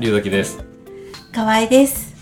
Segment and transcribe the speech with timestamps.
[0.00, 0.64] 龍崎です。
[1.30, 2.14] 河合です。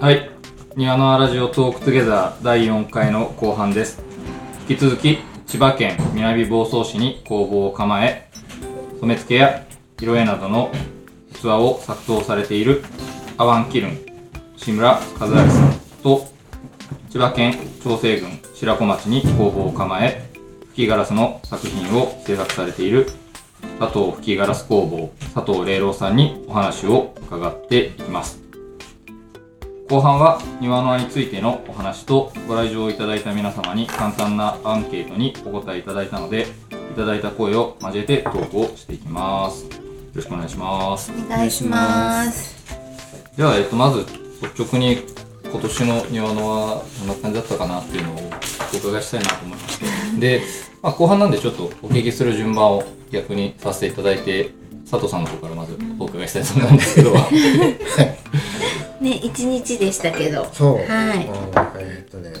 [0.00, 0.30] はい。
[0.76, 4.02] 庭のラジオトークトゥゲザー第4回の後半です。
[4.66, 8.30] 引き続き、千葉県南房総市に工房を構え、
[9.00, 9.62] 染付や
[10.00, 10.72] 色絵などの
[11.34, 12.82] 器を作陶されている
[13.36, 13.98] アワンキルン、
[14.56, 16.26] 志村和明さんと、
[17.10, 20.30] 千葉県長生郡白子町に工房を構え、
[20.70, 23.06] 吹きガラスの作品を制作されている
[23.78, 28.42] 佐藤吹きガラス工房佐藤玲郎さんにお話を伺っていきます。
[29.88, 39.70] 後半は庭の輪についてのお話とご来場いただいた皆様に簡単なアンケートにお答えいただいたのでいただいた声を交えてトークをしていきますよ
[40.14, 42.56] ろしくお願いしますお願いします。
[43.36, 44.06] では、えっと、まず
[44.42, 44.98] 率直に
[45.44, 48.30] 今年の庭のはどんな感じだったかなっていうのを
[48.74, 49.86] お伺いしたいなと思いまして。
[50.20, 50.42] で、
[50.82, 54.50] まあ、後半なんでちょっとお聞きする順番を逆にさせていただいて
[54.90, 57.14] 佐藤さんの方からまずお伺いしたいと思うんですけど。
[59.00, 60.46] ね、一日でしたけど。
[60.52, 61.26] そう、はい。
[61.26, 62.32] うんえーっとね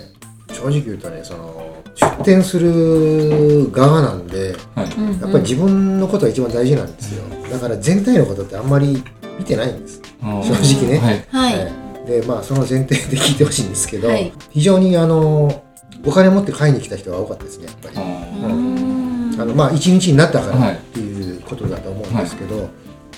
[0.52, 4.86] 正直言うとねその出店する側なんではい。
[5.20, 7.24] やっぱり自分のことが一番大事なんですよ。
[7.50, 9.02] だから全体のことってあんまり
[9.38, 10.00] 見てないんです。
[10.20, 10.52] 正
[10.86, 10.98] 直ね。
[10.98, 11.24] はい。
[11.30, 11.64] はい。
[11.64, 11.72] はい。
[12.06, 14.32] でまあその前提で聞いてほしいんですけど、はい。
[14.50, 15.61] 非常にあの
[16.04, 19.40] お金持って買いに来た人が多かったですねやっぱり、うん。
[19.40, 20.60] あのまあ一日になったかはい。
[20.60, 22.68] らっていうことだと思うんですけど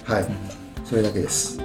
[0.05, 0.27] はい、
[0.85, 1.59] それだけです。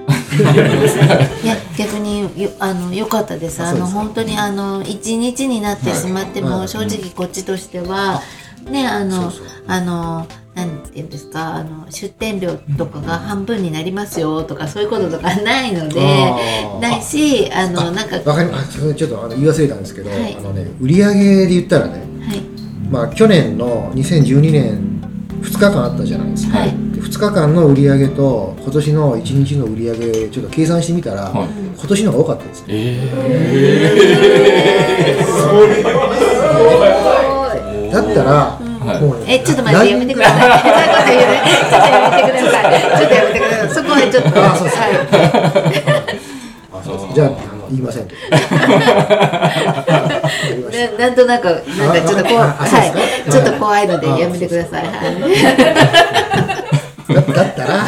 [1.44, 1.48] い。
[1.48, 3.62] や、逆によ、あの、良かったです。
[3.62, 6.60] あの、本当に、あの、一日になってしまっても、はい。
[6.60, 8.22] はい正直こっちとしては。
[8.70, 10.28] ね、あのそうそう、あの、
[10.60, 16.02] なんていうんですか、あの、出店料とかが半分になりますよとか、そういうこととかないので。
[16.82, 20.36] ないし、あの、なんか、はわかりますちょっとあの言い忘れたんですけど、はい。
[20.38, 22.90] あのね売り上げで言ったらねい。
[22.90, 25.02] まあ去年の2012年
[25.42, 26.70] 2日間あったじゃないですか、はい。
[26.70, 31.50] で2日間の売り上げと今年の1日の売り上げちょっと計算してみたら、はい。
[31.78, 32.66] 今年の方が多かったですね。
[32.70, 33.00] え
[37.92, 40.40] だったら、はいえ、ちょっと待って、やめてください。
[40.40, 41.42] そういうこと言うね。
[41.70, 42.62] ちょっとやめてください。
[42.80, 43.70] ちょっとやめてください。
[43.70, 44.30] そこはちょっと。
[44.44, 44.84] あそうですは
[46.74, 47.32] あそうですじゃあ
[47.70, 48.24] 言いませんけどい。
[50.98, 51.62] ななんとなく、なんか
[52.02, 53.10] ちょっとこう、ああそうですかはい。
[53.32, 54.84] ちょっと怖いので、やめてください。
[54.86, 54.94] はい。
[57.14, 57.86] だだったらは。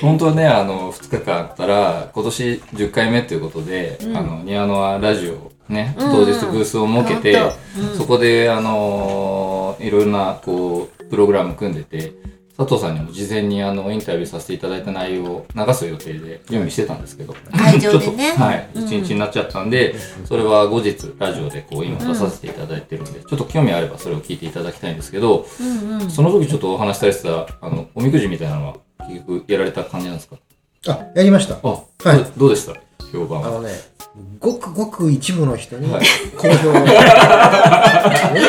[0.00, 6.10] 本当はね、あの、2日間あったら、今年10回目ということで、あの、ニアノアラジオね、うん。
[6.10, 7.38] 当日ブースを設けて、
[7.96, 12.12] そこで、あのいろいろな、こう、プログラム組んでて、
[12.56, 18.30] 佐藤さんにも事前にあの、インタビューさせていただいた内容を流す予定で準備してたんですけど、会場でね。
[18.30, 18.84] ちょっとはい、うん。
[18.84, 26.10] 一日になっちゃったんで、それは後日ラジオでこう、今出させていただいてるんで、ちょっと興味あればそれを聞いていただきたいんですけど、うんうん。
[26.10, 28.74] その時ちょっとお話しされてた、あの、おみくじみたいなのは、
[29.08, 30.36] 結局やられた感じなんですか？
[30.86, 31.58] あやりました。
[31.62, 31.82] あ、は
[32.14, 32.18] い。
[32.18, 32.74] どどうでした？
[33.12, 33.48] 評判は。
[33.48, 33.70] あのね
[34.38, 36.04] ごくごく一部の人にはい。
[36.36, 36.54] 好評、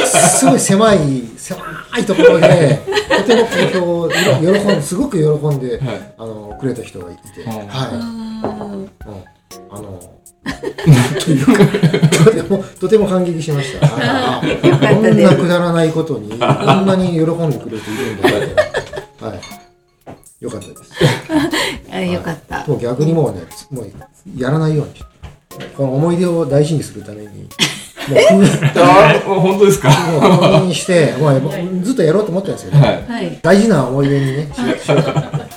[0.06, 1.00] すごい狭い
[1.38, 1.60] 狭
[2.00, 4.16] いところで とても好評を喜
[4.48, 5.24] んですごく喜
[5.56, 6.14] んで、はい。
[6.18, 8.90] あのくれた人がいて、うんはい、うんうん。
[9.72, 10.00] あの
[11.20, 11.54] というか
[12.26, 13.88] とてもとても感激しました。
[13.88, 13.98] こ
[15.00, 16.40] んなくだらないことにこん
[16.86, 18.30] なに喜んでくれる人いるんだ。
[18.30, 19.40] って、はい、
[20.42, 20.92] よかったです。
[21.92, 22.66] あよかった。
[22.68, 23.92] もう逆にもうね、もう
[24.38, 25.15] やらないようにして
[25.76, 27.48] この思い出を大事にするために、
[29.26, 29.90] もう本当ですか？
[29.90, 31.42] もう封印して、もう
[31.84, 32.84] ずっとやろうと思ってたんですけど。
[33.42, 34.48] 大事な思い出にね。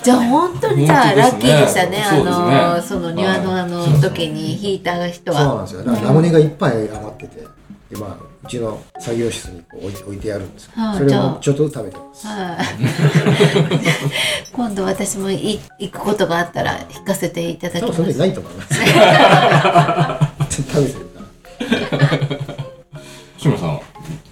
[0.01, 2.03] じゃあ本当にじゃあラッキーでしたね。
[2.03, 5.39] あの、その庭のあの時に引いた人は。
[5.39, 6.05] そうなんですよ。
[6.07, 7.45] ラムネがいっぱい余ってて、
[7.89, 12.27] でまあ、うちの作業室にこう置いて置いてあるんですけど、それをちょっとずつ食べてます。
[12.27, 12.57] はい。
[14.53, 18.17] 今度私もい行くことがあったら引かせていただきまその時。
[18.19, 18.75] ないと思います。
[18.75, 18.85] 食
[20.83, 21.19] べてるか
[21.97, 22.07] ら。
[23.39, 23.81] 志村さんは、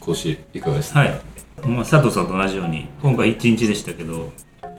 [0.02, 1.00] 今年いかがですか？
[1.00, 1.20] はい、
[1.66, 4.32] まあ、佐藤さんと同じように今回1日でしたけど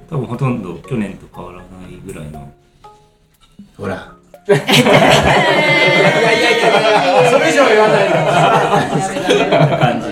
[0.09, 2.49] 多分ほとんど去年と変わらないぐらいの
[3.77, 4.13] ほら。
[4.49, 4.55] そ
[7.49, 8.09] れ以上言わない
[9.79, 10.09] 感じ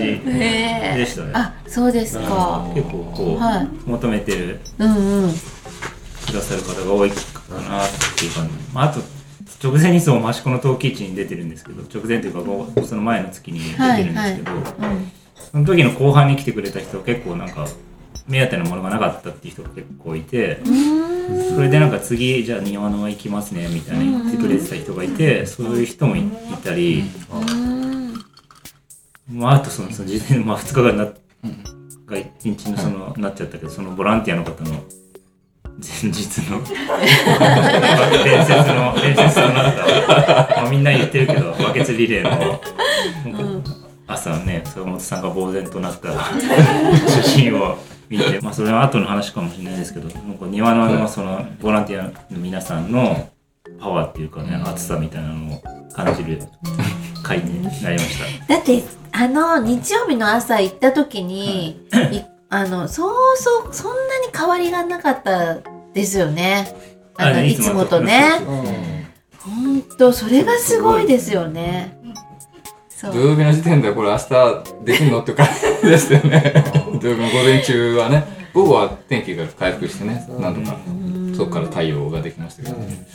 [0.97, 2.65] でしたねあ、そうですか。
[2.73, 5.31] 結構こう、はい求めてるうんうん。
[5.31, 7.17] くださる方が多いか
[7.69, 8.99] なっていう感じ、まあ、あと
[9.63, 15.11] 直前にそう益子の陶器市に出てるんですけど直前というかごその前の月に出てるんですけど、うん。
[15.51, 17.65] その時の後半に来てくれた人は結構なんか
[18.27, 20.59] 目当てのものがなかったっていう人が結構いて、
[21.55, 26.29] それでなんか次じゃあ庭の輪行きますねみたいな言ってくれてた人がいて、そういう人もいい
[26.63, 27.77] たり、うん。
[29.29, 31.05] まあ、あとそのその事前、まあ、2日間な
[32.05, 34.71] が一日のその、なっちゃったけどそのボランティアの方の
[35.79, 36.63] 前日の
[38.23, 42.61] 伝説の伝説となった、まあ、みんな言ってるけどバケツリレーの
[44.07, 46.09] 朝ね坂本さんが呆然となった
[47.11, 47.77] 写真を
[48.09, 53.29] 見て、まあ、それは後の話かもしれないですけどなんか庭ののそのボランティアの皆さんの
[53.79, 55.61] パワーっていうかね熱さみたいなのを
[55.93, 56.41] 感じる
[57.23, 58.55] 回になりました。
[58.55, 62.23] だってあの日曜日の朝行った時に、い。
[62.49, 65.57] あのそうそうそんなに変わりがなかった
[65.93, 66.73] ですよね。
[67.17, 67.55] あのあい。
[67.55, 67.99] つもと。
[67.99, 68.21] ね。
[69.39, 71.96] 本当それがすごいですよね
[72.99, 75.21] 土曜日の時点でこれ明日できるの？
[75.21, 75.47] って感
[75.83, 76.63] じでしたよね。
[76.99, 78.23] 土曜日の午前中はね。
[78.53, 80.27] 午後は天気が回復してね。
[80.39, 80.77] なんとか。
[81.35, 82.75] そこから対応ができましたけど。
[82.77, 83.07] ね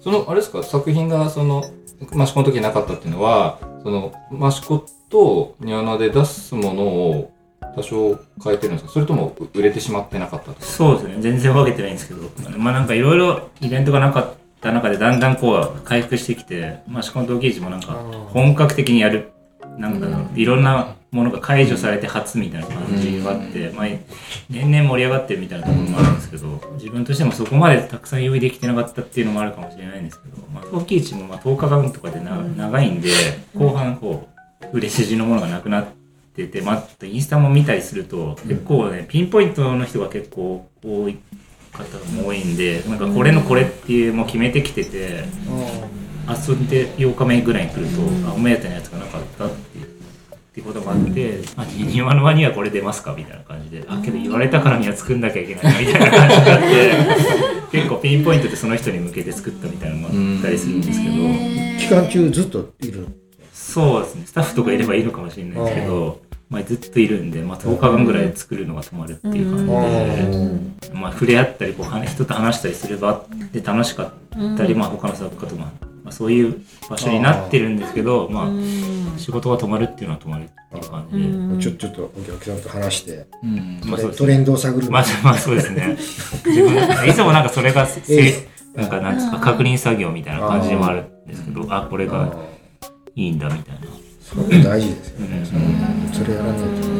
[0.00, 0.62] そのあれですか？
[0.62, 1.64] 作品がその
[2.00, 4.12] 益子の時なかったっていうのはその
[4.48, 7.32] 益子とニワナで出すものを
[7.74, 8.92] 多少変えてるんですか？
[8.92, 10.58] それとも売れてしまってなかったとか？
[10.60, 11.16] そうですね。
[11.20, 12.20] 全然分けてないんですけど。
[12.58, 14.32] まあなんかいろいろイベントがなかっ
[14.64, 17.92] た中でだんだんこう回復してきてまあシコン同期市もなんか
[18.30, 19.30] 本格的にやる
[19.78, 23.86] なんだろういろんなものが解除されて初みたいな感じがあって、まあ、
[24.50, 33.10] 年々盛り上がってるみたいなところもあるんですけど自分としてもそこまでたくさん用意できてなかったっていうのもあるかもしれないんですけど、まあ、陶器市もまあ10日間とかでな長いんで
[33.54, 34.28] 後半こ
[34.72, 35.86] う売れ筋のものがなくなっ
[36.34, 41.18] てて、まあ、インスタも見たりすると結構ねピンポイントの人が結構多い
[41.74, 45.24] 方も多いんでなんかこれのこれっていうもう決めてきてて。
[46.26, 49.88] 遊んで8日目ぐらいに来ると、あお目当てのやつがなかったっていうっ
[50.54, 56.92] ていうことがあって「あ庭の輪にはこれ出ますか?」みたいな感じで「あけど言われたからには作んなきゃいけない」みたいな感じになって
[57.76, 61.14] 結構ピンポイントでその人に向けて作ったみたいなのもあったりするんですけど、
[61.80, 63.08] 期間中ずっといる
[63.52, 70.94] そうですねスタッフとかいればいいのかもしれないですけど、まあ、ずっといるんで、まあ、10日間ぐらい作るのが止まるっていう感じで。
[70.94, 75.72] まあ、触れ合ったりこうは人と話したりすればで楽しかったり、まあ、他の作家とか、ま
[76.06, 83.80] あ、そういう場所になってるんですけど、まあ、仕事が止まるっていうのは止まるっていう感じで、ちょちょっとお客さんと話してうん。
[83.84, 85.96] まあトレンドを探るまあ、まあそうですね。
[86.44, 92.34] 自分いつもなんかそれがせ えなんかなんですか確認作業みたいな感じでもあるんですけどあこれが
[93.14, 94.03] いいんだみたいな。
[94.36, 95.44] 大事ですよね。
[96.12, 96.94] それやらないと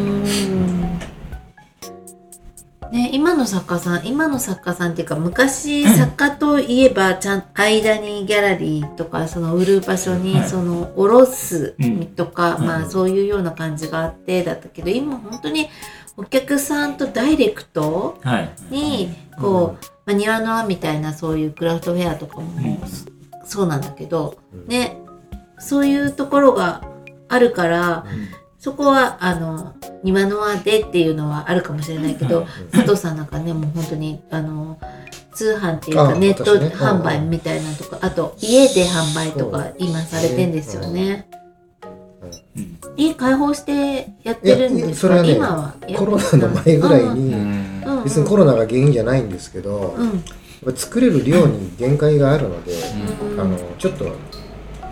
[2.95, 15.69] ね、今の作家さん今の作家さんっていうか昔作家といえばちゃん間にギャラリーとかその売る場所にはいその卸すうんとか、まあそういうような感じがあってだったけど今本当に
[16.17, 18.51] お客さんとダイレクトはい。
[18.71, 19.09] に
[19.41, 22.53] こう、まあ、庭の輪みたいなそういうクラフトフェアとかも
[23.45, 24.39] そうなんだけど、
[24.69, 24.99] ね
[25.59, 26.83] そういうところが
[27.29, 28.05] あるから、
[28.59, 34.79] そこはあの庭の輪でっていうのはあるかもしれないけど、佐藤さんなんかねもう本当にあの
[35.33, 41.29] 通販っていうあかネット販売みたいなとかあと家で販売とか今されてんですよね。
[42.57, 42.79] うん。
[42.97, 45.75] 家開放してやってるんですそれはね今は？
[45.89, 47.79] やコロナの前ぐらいうん。
[47.99, 49.97] に別にコロナが原因じゃないんですけど
[50.77, 52.73] 作れる量に限界があるので
[53.21, 53.41] うん。
[53.41, 54.05] あのちょっと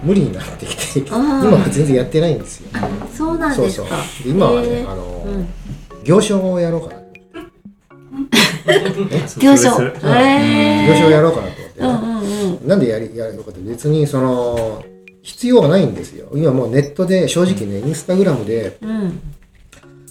[0.03, 2.71] 無理になってきて今は全然やってないんですよ。
[2.75, 3.87] あそうなんそうそう。
[3.87, 4.25] ですか。
[4.25, 5.49] で今はねあのうん。
[6.05, 7.03] 行商をやろうかな。
[9.39, 9.71] 行商。
[9.71, 9.79] 行
[10.97, 11.87] 商をやろうかなと思ってね。
[11.87, 12.69] うんうんうん。
[12.69, 14.85] なんでやりやるのかって別にその
[15.23, 16.29] 必要がないんですよ。
[16.35, 19.21] 今もうネットで正直ねインスタグラムでうん。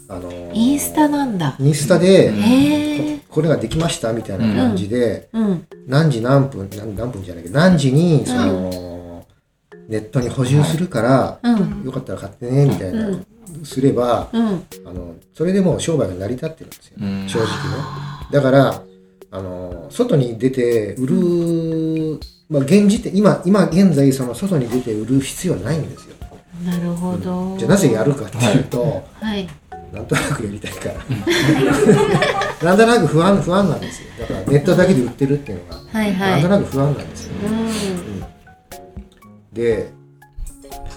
[0.07, 1.55] あのインスタなんだ。
[1.60, 2.31] インスタで。
[3.27, 5.65] ここれができましたみたいな感じで、うん。
[5.88, 9.00] 何時何分何何分じゃないけど何時にその、
[9.91, 11.83] ネットに補充するから、うん。
[11.83, 13.25] よかったら買ってねみたいな、うん。
[13.65, 14.65] すればうん。
[14.86, 17.27] あのそれでもう商売が成り立ってるんですよ、うん。
[17.27, 17.53] 正直ね。
[18.31, 18.81] だから
[19.31, 22.19] あの外に出て売る、
[22.50, 26.15] まあ、現時点今今現在その外に出て売る必要はないんですよ。
[26.65, 27.57] なるほど。
[27.57, 29.48] じゃあなぜやるかっていうと、はい。
[29.91, 30.95] なんとなくやりたいから。
[32.63, 34.07] なんとなく不安不安なんですよ。
[34.19, 36.31] だからネットだけで売ってるっていうのが、はいはい。
[36.31, 37.33] なんとなく不安なんですよ。
[37.43, 38.30] うん。
[39.51, 39.91] で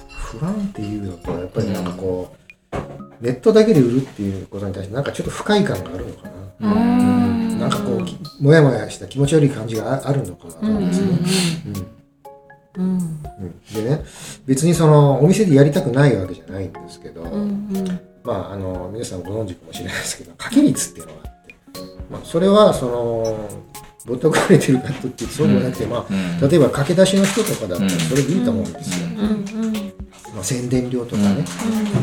[0.08, 2.34] 不安っていうのとやっぱりなんかこ
[2.72, 2.74] う、
[3.20, 6.28] ネットだけで売るっていうことに対してなんかちょっと不快感があるのか
[6.60, 7.58] な、うん。
[7.58, 10.54] なんかこうきもやもやした気持ち悪い感じがああるのかな。
[10.54, 11.08] と思うんですね、
[12.76, 13.20] うん。
[13.72, 14.04] でね
[14.46, 17.44] 別にそのお店でやりたくないわけじゃないんですけど、うんう
[17.78, 18.00] ん。
[18.24, 21.54] まああの皆さんご存知かもしれないですけど掛け率っていうのがあって、
[22.10, 23.48] まあ、それはその
[24.06, 26.48] ぼったくられてるかとってそうでもなくて、まあうん。
[26.48, 29.14] 例えば駆け出しの人とかだったらそれでいいと思うんですよ、うん。
[29.16, 29.22] う
[29.68, 29.72] ん。
[30.34, 31.44] まあ、宣伝料とかね、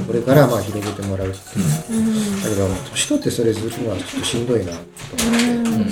[0.08, 5.92] これからまあ広げてもらうっていう、だけど年取ってそれするのはちょっとしんどいなと思って、うん。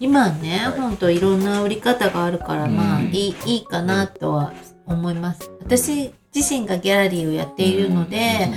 [0.00, 0.80] 今ね、はい。
[0.80, 4.52] ほんといろんな売り方があるから、まあうんいいいいかなとは
[4.86, 5.50] 思います。
[5.60, 8.50] 私自身がギャラリーをやっているので、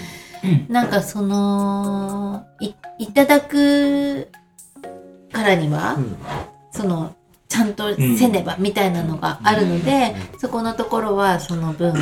[0.69, 4.29] なんかそのいいただく
[5.33, 6.17] からには、うん。
[6.71, 7.15] その
[7.49, 11.95] ちゃんとせねばみたいなのがあるので、そこのところはその分を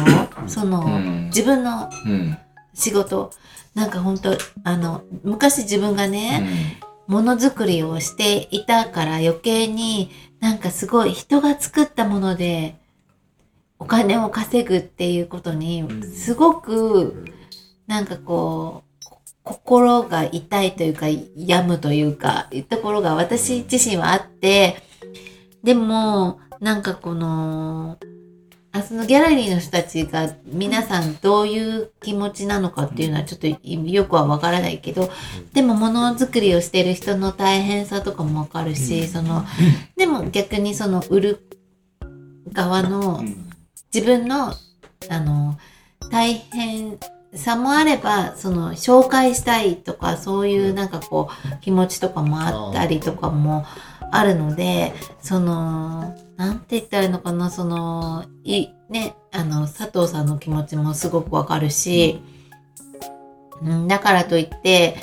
[0.48, 1.26] その、うん。
[1.26, 2.38] 自分のうん。
[2.74, 3.32] 仕事
[3.76, 12.76] なんか本当あの昔自分がね、ものづくりをしていたから余計になんかすごい人が作ったもので
[13.80, 17.26] お金を稼ぐっていうことにすごく
[17.88, 18.84] なんかこうこ
[19.44, 24.84] 心が痛いというか病むというかいうところが私自身はあって
[25.64, 27.98] でもなんかこの
[28.74, 35.10] あそのギャラリーの人たちが皆さんどういう気持ちなのかっていうのはちょっとよくはわからないけど、
[35.52, 39.44] でもものづくりをしてる人の大変さとかもわかるし、その、
[39.98, 41.40] でも逆にその売る
[42.54, 43.24] 側の
[43.94, 44.54] 自分の、
[45.10, 45.58] あの、
[46.10, 46.98] 大変
[47.34, 53.66] さもあれば、その紹介したいとか、そういうなんかこう気持ちとかもあったりとかも
[54.12, 62.22] あるので、その、なんて言ったらいいのかな、その、い、ね、あの、佐藤さんの気持ちもすごくわかるし、
[63.62, 64.96] うん、だからといって、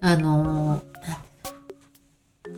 [0.00, 0.82] あの、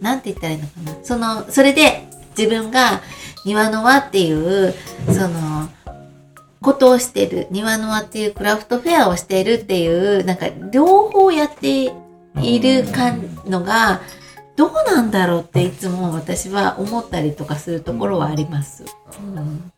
[0.00, 1.04] なんて言ったらいいのかな。
[1.04, 2.06] その、それで
[2.37, 3.00] 自分が
[3.46, 4.75] 庭の輪っていう、
[5.06, 5.68] その、
[6.61, 11.93] ことをしてる、庭の輪っていうクラフトフェアをしているっていう、なんか両方やって
[12.41, 13.15] いるか
[13.47, 14.01] のが、
[14.57, 18.85] どうなんだろうっていつも私は思ったりとかするところはあります。
[19.21, 19.73] うん、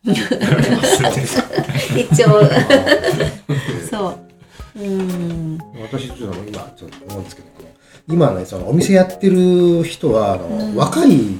[1.97, 2.41] 一応、
[3.89, 4.15] そ
[4.75, 4.81] う。
[4.81, 5.57] うん。
[5.81, 7.49] 私ちょっと今ちょっと思うんですけど
[8.09, 11.37] 今ねそのお店やってる人はあの、うん若い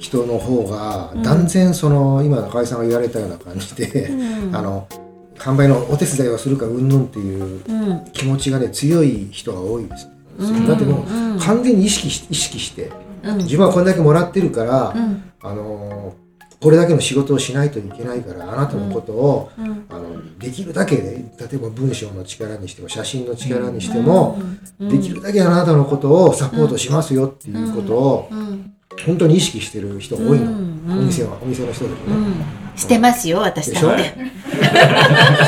[0.00, 4.56] 人の方が断然その、今中井さんが言われたような感じで、うん。
[4.56, 4.88] あの
[5.36, 8.04] 販売のお手伝いをするかうんぬんっていううん。
[8.12, 10.66] 気持ちがね強い人が多いですね、うん。
[10.66, 11.38] だってもううん。
[11.38, 12.90] 完全に意識し意識して
[13.22, 13.36] うん。
[13.38, 15.22] 自分はこれだけもらってるから、うん。
[15.42, 16.14] あの
[16.62, 19.84] これだけの仕事をしないといけないからあなたのことを、うん。
[19.90, 24.40] あのできるだけね例えば文章の力にしても写真の力にしても、
[24.78, 28.72] うん、できるだけあなたのことをサポートしますよっていうことをうん。
[29.06, 32.78] 本当に意識してる人が多いの、うんお店はお店の人でもね、うん。
[32.78, 34.14] してますよ、私だって。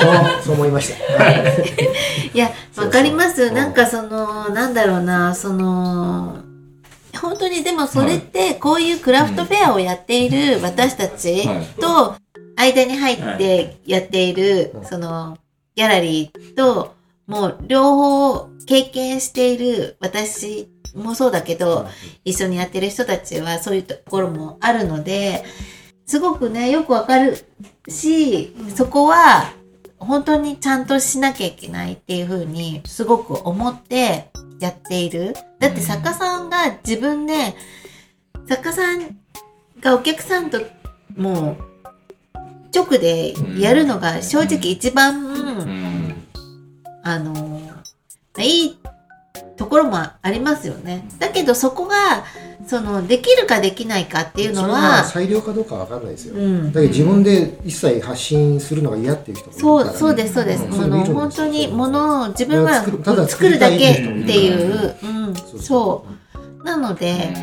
[0.01, 1.45] そうそう思いました、はい。
[2.33, 3.45] いや、わかります。
[3.45, 6.37] うんなんかその、なんだろうな、その、
[7.21, 11.67] 本当にでもそれって、こういうクラフトフェアをやっている私たちはい。
[11.81, 12.15] と、
[12.57, 14.85] 間に入ってやっているう、ん。
[14.85, 15.39] その、
[15.75, 16.95] ギャラリーと、
[17.27, 21.87] もう両方経験している私もそうだけど、
[22.25, 25.45] 一緒にやってる人たちはそういうところもあるので、
[26.07, 27.39] すごくね、よくわかる
[27.89, 29.53] し、そこは
[29.99, 34.31] 本当にちゃんとしなきゃいけないっていうふうにすごく思って
[34.61, 35.35] やっている。
[35.59, 37.55] だって作家さんが自分で、
[38.49, 39.17] 作家さん
[39.81, 40.61] がお客さんと
[41.17, 41.73] もう
[42.75, 46.15] 直でやるのが正直一番、うん。
[47.05, 47.61] あの、
[48.39, 48.82] いいと
[49.73, 51.09] ころもありますよね。
[51.19, 52.25] だけどそこが、
[52.67, 56.73] その、できるかできないかっていうのは、裁量かどうかわかんないですよ、うん。
[56.73, 59.99] だけど自分で一切発信するのが嫌っていう人もいるそう、からね。
[59.99, 60.65] そうです、そうです。
[60.69, 60.83] ん。
[60.83, 65.63] あの、本当にものを自分は作るただ作るだけっていう、作うん、そう。
[65.63, 66.07] そ
[66.61, 66.65] う。
[66.65, 67.35] なので、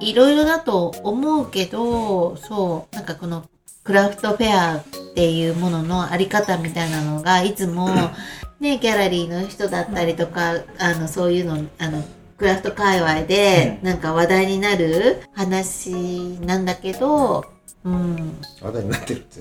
[0.00, 3.44] いろいろだと思うけど、そう、なんかこの
[3.84, 4.84] クラフトフェアっ
[5.14, 7.88] ていうもののあり方みたいなのが、いつも、
[8.60, 12.04] ね、ギャラリーの人だったりとか、あの、そういうの、あの、
[12.36, 17.44] クラフト界隈で、なんか話題になる話なんだけど、
[17.84, 18.38] うん。
[18.60, 19.40] 話題になってるって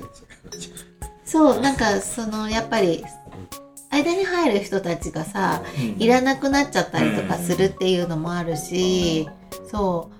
[1.26, 3.04] そう、なんか、その、やっぱり、
[3.90, 5.64] 間に入る人たちがさ、
[5.98, 9.28] いらなくなっちゃったりとかするっていうのもあるし、
[9.70, 10.20] そう。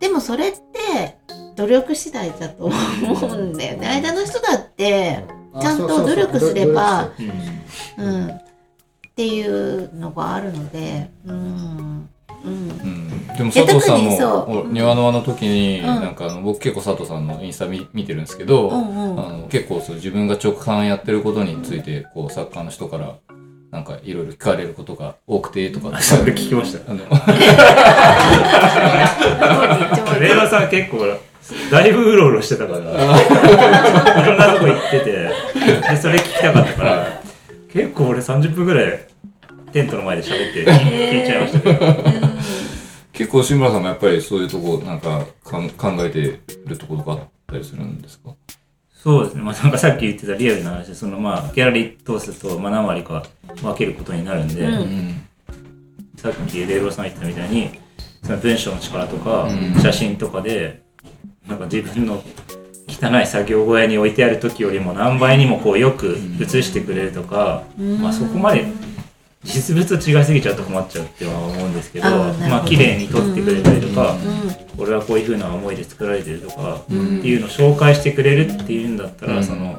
[0.00, 1.16] でもそれって
[1.56, 2.74] 努力次第だと思
[3.28, 3.88] うんだよね。
[3.88, 5.24] 間の人だって、
[5.60, 7.10] ちゃんと努力すれば
[7.98, 8.42] うん、っ
[9.14, 12.08] ていうのがあるので、うん、
[12.44, 12.70] うん。
[12.70, 15.82] うんでも佐藤さんもお庭の輪の時に、ん。
[15.82, 19.20] なんかあの僕結構佐藤さんのインスタ見見てるんですけど、うんうん。
[19.20, 23.16] あの結構そう自分が直販やってることについてこう作家の人から
[23.70, 25.98] なんかいろいろ聞かれることが多くてとか。
[26.00, 26.90] それ聞きました。
[26.90, 27.00] あの、
[30.20, 30.98] レイラさん結構、
[31.70, 32.82] だいぶうろうろしてたから、い
[34.26, 35.12] ろんなとこ行ってて、
[35.90, 37.20] で、それ聞きたかったから、
[37.72, 39.00] 結構俺30分ぐらい
[39.72, 41.96] テントの前で喋って聞いちゃいましたけど、
[43.12, 47.20] 結構志村さんもやっぱりそういうとこなんかかん考えてるところとかあっ
[47.52, 48.30] たりするんですか？
[48.96, 53.24] そうですね、まあなんかさっき言ってたリアルな話で、そのまあギャラリー通すと、まあ何割か
[53.62, 54.74] 分けることになるんで、うん。
[54.74, 55.22] うん。
[56.16, 57.70] さっきレイローさんが言ってたみたいに、
[58.24, 59.80] その文章の力とかうん。
[59.80, 60.82] 写真とかで、
[61.46, 62.22] なんか自分の
[62.88, 67.62] 汚い作業小屋に置いてある時よりも何倍にもこうよく写してくれるとか、
[68.00, 68.64] まあそこまで
[69.46, 74.16] 実物と違いすぎちゃうと困っちゃうっては思うんですけど、まあ綺麗に撮ってくれたりとか、う
[74.78, 79.44] 俺はこういう風な思いで作られてるとか、んっていうのを紹介してくれるっていうんだったら、うん。
[79.44, 79.78] その、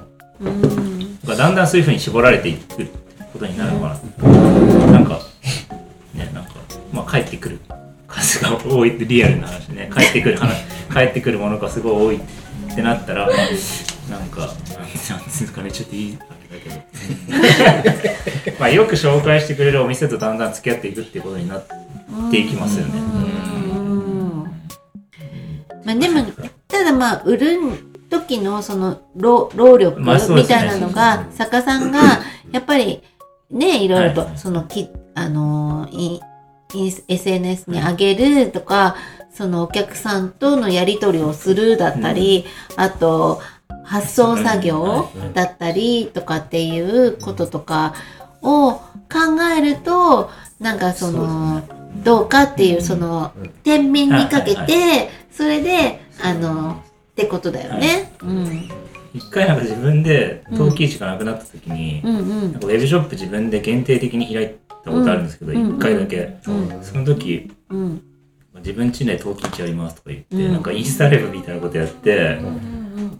[1.25, 2.87] だんだんそういう風に絞られていく
[3.33, 4.91] ことになるのかな。
[4.91, 5.19] なんか、
[6.13, 6.51] ね、なんか、
[6.91, 7.59] まあ帰ってくる
[8.07, 13.43] 数が多いってリアルな話ね、帰ってくる話、 帰ってくるものがすごい多いってなったら、なんか、
[14.09, 16.17] なんですかね、ちょっといい、
[16.57, 16.75] だけど。
[18.59, 21.63] まあよく紹介してくれるお店とだんだん付き合っていくっていうことになっ
[22.31, 22.99] ていきますよね。
[22.99, 24.43] うん。
[25.83, 26.25] まあでも
[26.67, 27.59] ただまあ売る
[28.09, 32.21] 時のその労労力みたいなのが作家さんが
[32.51, 33.01] やっぱり
[33.51, 34.13] ねいろいろはい。
[34.13, 36.19] とそのきあのイン
[36.73, 38.95] イン SNS に上げるとか
[39.31, 42.45] そのお客さんとのやり取りをするだったり、
[42.75, 43.39] あと
[43.83, 47.93] 発送作業だったりとかっていうこととか
[48.41, 48.81] を考
[49.57, 51.61] えるとなんかその
[52.03, 53.31] どうかっていうその
[53.63, 58.11] 天秤にかけはいてそれであのってことだよね。
[58.21, 58.69] うん。
[59.13, 62.51] 一回なんか自分で陶器市がなくなった時に、うんうん。
[62.51, 64.47] なんかウェブショップ自分で限定的に開い
[64.83, 65.79] たことあるんですけど、一、うん。
[65.79, 66.37] 回だけ。
[66.45, 66.83] うん。
[66.83, 68.01] その時、うん。
[68.57, 70.53] 自分家で陶器市やりますとか言って、うん。
[70.53, 72.39] なんかインスタライブみたいなことやって、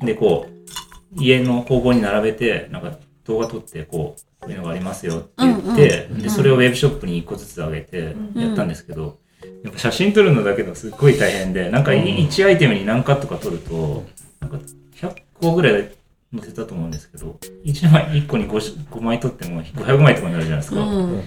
[0.02, 9.20] で、こう、家の工房に並べて、なんか動画撮って、こう、こういうのがありますよって言って、で、それをウェブショップに一個ずつ上げてやったんですけど、
[9.64, 14.06] やっぱ写真撮るのだけでもすっごい大変で、なんか1アイテムに何カットか撮ると、
[14.40, 14.58] なんか
[14.96, 15.90] 100個ぐらい
[16.34, 20.82] 載せたと思うんですけど、1枚、1個に 5, 5枚撮っても500枚とかになるじゃないですか。
[20.82, 21.24] うん。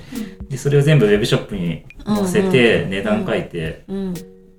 [0.48, 4.14] で、それを全部ウェブショップに載せて、値段書いて、うん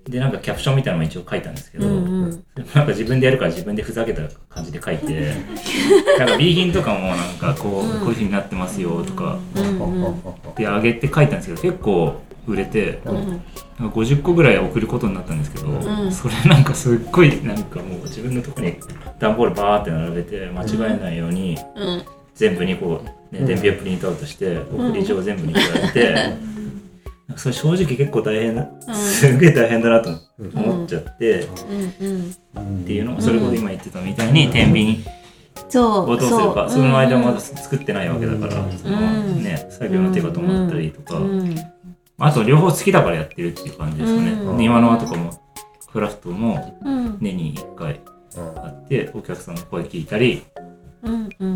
[0.08, 2.30] で、なんかキャプションみたいなのも一応書いたんですけど、うんうん。
[2.32, 5.34] なんか自分でやるから自分でふざけた感じで書いて、
[6.18, 9.38] なんか B 品とかもなんかこう、こういう風になってますよとか、
[10.58, 16.12] で、あげて書いたんですけど、結構売れて、なんか50個ぐらい送ることになったんですけど、ん。
[16.12, 18.76] それなんかすっごいなんかもう自分のとこに
[19.20, 22.02] 段ボールバーって並べて間違えないようにうん。
[22.34, 26.38] 全部にこう、ね、伝票プリントアウトして送り状全部に加えて、なんか
[27.42, 30.12] それ正直結構大変な、すんげえ大変だなと
[30.54, 31.48] 思っちゃって、
[32.00, 32.06] うん。
[32.08, 35.04] うんっていうのがそれこそ今言ってたみたいに天秤
[35.68, 36.70] そうをどうするか。
[36.70, 39.02] その間まだ作ってないわけだから、そのう
[39.40, 39.44] ん。
[39.44, 41.56] ね作業の手が止まったりとか、うん。
[42.20, 44.58] あと両方好きだからやってるっていう感じですかね、うん。
[44.58, 45.42] 庭の輪とかも
[45.92, 47.18] クラフトもうん。
[47.20, 48.02] 年に1回
[48.36, 50.44] あってお客さんの声聞いたり
[51.02, 51.56] うんうん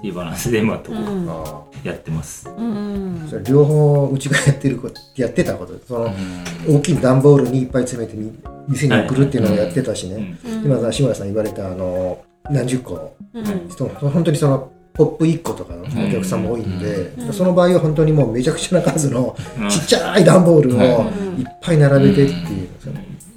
[0.00, 1.26] っていうバランスで今とこうん。
[1.84, 5.78] やってます、うんそれ両方うちがやってることやってたこと。
[5.86, 6.14] その
[6.68, 8.32] 大きい段ボールにいっぱい詰めてみ
[8.68, 10.64] 店に送るっていうのをやってたしね、うん。
[10.64, 13.14] 今さ志村さん言われたあの何十個。
[13.34, 13.70] うん。
[13.70, 17.32] その本当にそのポップ1個とかのお客さんも多いんで、うん。
[17.32, 19.68] その場合は本当にもうめちゃくちゃな数のうん。
[19.68, 22.68] ちっちゃい段ボールをうんいっぱい並べてっていう、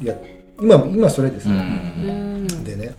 [0.02, 0.16] いや
[0.62, 2.48] 今今それですよ、うん。
[2.64, 2.94] でね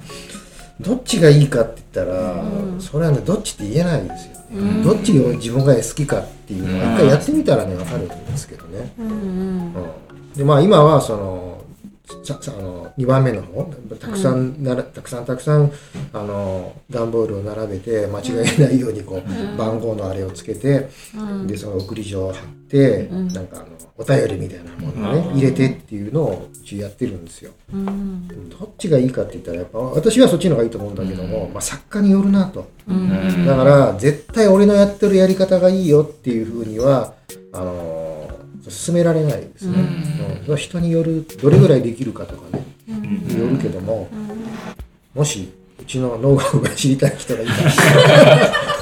[0.80, 2.80] どっちがいいかって言ったら、うん。
[2.80, 4.82] それはねどっちって言えないんですよ、うん。
[4.82, 9.74] どっちを自分が好きかっていうのは一回やってみたらね分かるんですけどね、うんうん。
[10.34, 11.54] でまあ今はその
[12.06, 13.64] あの2番目の方
[13.98, 15.72] たくさんなら、たくさんたくさん
[16.12, 18.22] あの段ボールを並べて間違
[18.58, 21.46] えないようにこう、番号のあれをつけて、うん。
[21.46, 23.28] でその送り状を貼って、うん。
[23.28, 25.36] なんかあのお便りみたいなものをね、うん。
[25.36, 27.52] 入れてっていうのをうちやってるんですよ。
[27.72, 28.28] うん。
[28.48, 32.68] どっちがいいかって言ったらやっぱ私はそっちの方がいいと思うんだけども、まあ、作家によるなと。
[32.88, 33.46] うん。
[33.46, 37.14] だから絶対俺のやってるやり方がいいよっていうふうには
[37.52, 38.34] あのー
[38.86, 39.78] 勧められないですね、
[40.48, 40.56] うん。
[40.56, 43.38] 人によるどれぐらいできるかとかねうん。
[43.38, 44.08] よるけども、
[45.14, 48.52] もしうちのノウハウが知りたい人がいたえら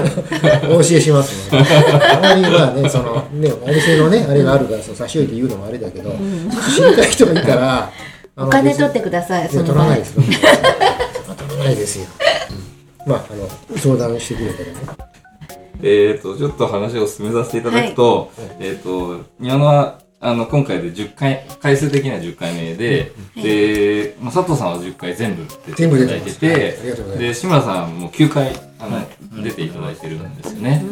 [0.68, 1.58] お教えしますね。
[1.60, 6.10] あまりまあねそのねお店のねあれがあるからそう差し置いて言うのもあれだけど、
[6.74, 7.90] 知りたい人がいたら
[8.36, 10.22] お金取ってくださいそ取らないですよ。
[11.46, 12.06] 取らないですよ。
[13.06, 13.12] うん。
[13.12, 14.74] まあ、あの、相談してくれたらね。
[15.82, 28.52] えっと、ちょっと話を進めさせていただくと、えっと、庭野は、あの、今回で10回、回数的には10回目で、で、まあ、佐藤さんは10回全部出ていただいて出てで、志村さんも9回、
[29.42, 30.84] 出ていただいてるんですよね。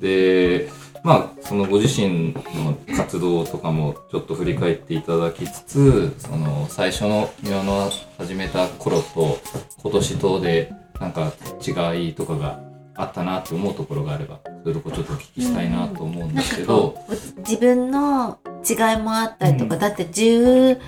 [0.00, 0.68] で、
[1.02, 9.38] まあ、そのご自身の活動とかもちょっと振り返っていただきつつ、その最初の庭の始めた頃と
[9.82, 11.32] 今年とでなんか
[11.66, 12.60] 違いとかが
[12.94, 18.38] あったなって思うところがあれば、そういうとこちょっとお聞きしたいなと思うんですけど、こう自分の
[18.68, 20.78] 違いもあったりとか、だって10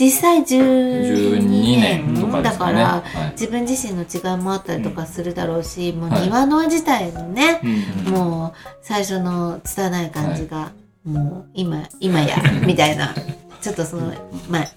[0.00, 1.42] 実際12 12
[1.78, 2.78] 年年とかですかね。
[2.80, 3.30] だからはい。
[3.32, 6.22] 自分自身の違いもあったりとかするだろうし、もうはい。
[6.22, 10.72] 庭の自体のね、うんもう最初の拙い感じが、
[11.04, 13.14] もう今今や みたいな。
[13.60, 14.10] ちょっとその
[14.48, 14.68] まあ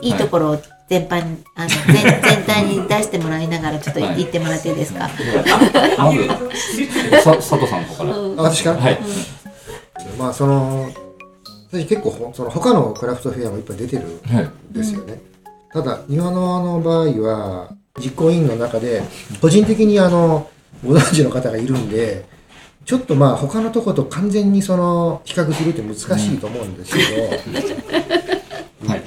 [0.00, 4.16] いいところを全般にあの全全体に出してもらいながらちょっとはい。
[4.16, 5.10] 言ってもらっていいですか、
[5.98, 6.26] まず、
[7.22, 8.14] さ佐藤さんの方から。
[8.14, 8.98] あ私から、はい。
[10.18, 10.99] まあその私
[11.72, 14.44] 結構ほその他のクラフトフェアもいっぱい出てるはい。
[14.44, 15.20] んですよね、
[15.72, 19.02] ただ庭のの場合は実行委員の中で
[19.40, 20.50] 個人的にあの
[20.84, 22.24] ご存知の方がいるんで
[22.84, 26.02] ちょっとまあ他のとこと完全にその比較するって難し
[26.34, 29.02] いと思うんですけど、はい。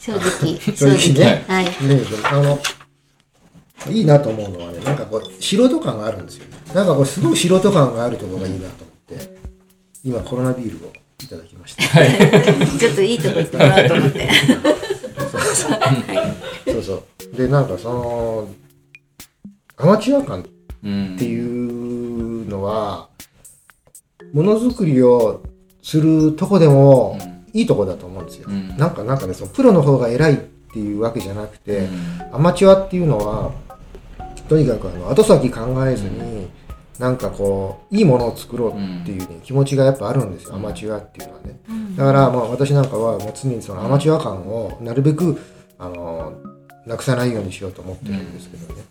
[0.00, 1.44] 正直 正直ね。
[1.46, 1.64] はい。
[1.64, 1.70] ね
[2.24, 2.58] あの
[3.90, 9.42] いいなと思うのはねなんかこう素人感があるんですよなんかこうすごい素人感があるところがいいなと思って。
[10.04, 10.92] 今コロナビールを
[11.24, 11.82] いただきました。
[12.78, 14.28] ちょっといいとこ行ってもらおうと思って。
[16.66, 17.36] そうそう。
[17.36, 18.48] でなんかその
[19.76, 20.46] アマチュア感
[20.84, 23.08] うんっていうのは
[24.32, 25.42] ものづくりを
[25.82, 27.18] するとこでも
[27.52, 28.76] いいとこだと思うんですよ、うん。
[28.76, 30.36] なんかなんかねそのプロの方が偉いっ
[30.72, 31.88] ていうわけじゃなくて、
[32.32, 33.52] アマチュアっていうのは
[34.48, 36.48] とにかくあの後先考えずに、
[37.02, 41.58] なんかこういいものを作ろうっていう、ね気持ちがやっぱあるんですよアマチュアっていうのはね、
[41.96, 45.36] だからまあ私なんかはもう常にそのアマチュア感をなるべく
[45.80, 46.32] あの
[46.86, 48.84] なくさないようにしようと思ってるんですけどね、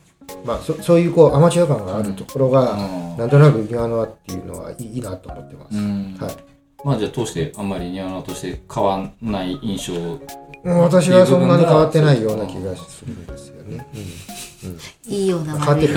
[0.43, 2.75] まあそそういうこうアマチュア感があるところが、う
[3.15, 3.17] ん。
[3.17, 6.17] なんとなく庭の輪っていうのはいいいいなと思ってます、うん。
[6.19, 6.35] はい。
[6.83, 9.93] まあじゃあ通してあんまり庭のとして変わんない印象。
[9.93, 10.21] うん
[10.63, 13.87] 私はそんなに変わってないような気がするんですよね、
[15.07, 15.93] いいような悪い成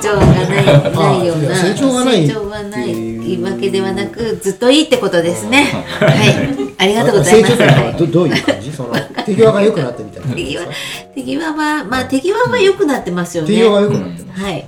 [0.00, 1.56] 長がないないような。
[1.56, 2.26] 成長がない。
[2.26, 5.64] 成長がないわけではなくずっといいってことですね。
[5.64, 6.74] はい。
[6.78, 7.56] ありがとうございます。
[7.56, 7.66] 成
[7.98, 8.72] 長どどういう感じ？
[8.72, 10.66] その手際が良くなってみたいな手際
[11.14, 13.48] 手際はまあ手際は良くなってますよね。
[13.48, 14.66] 手際が良くなってます、はい。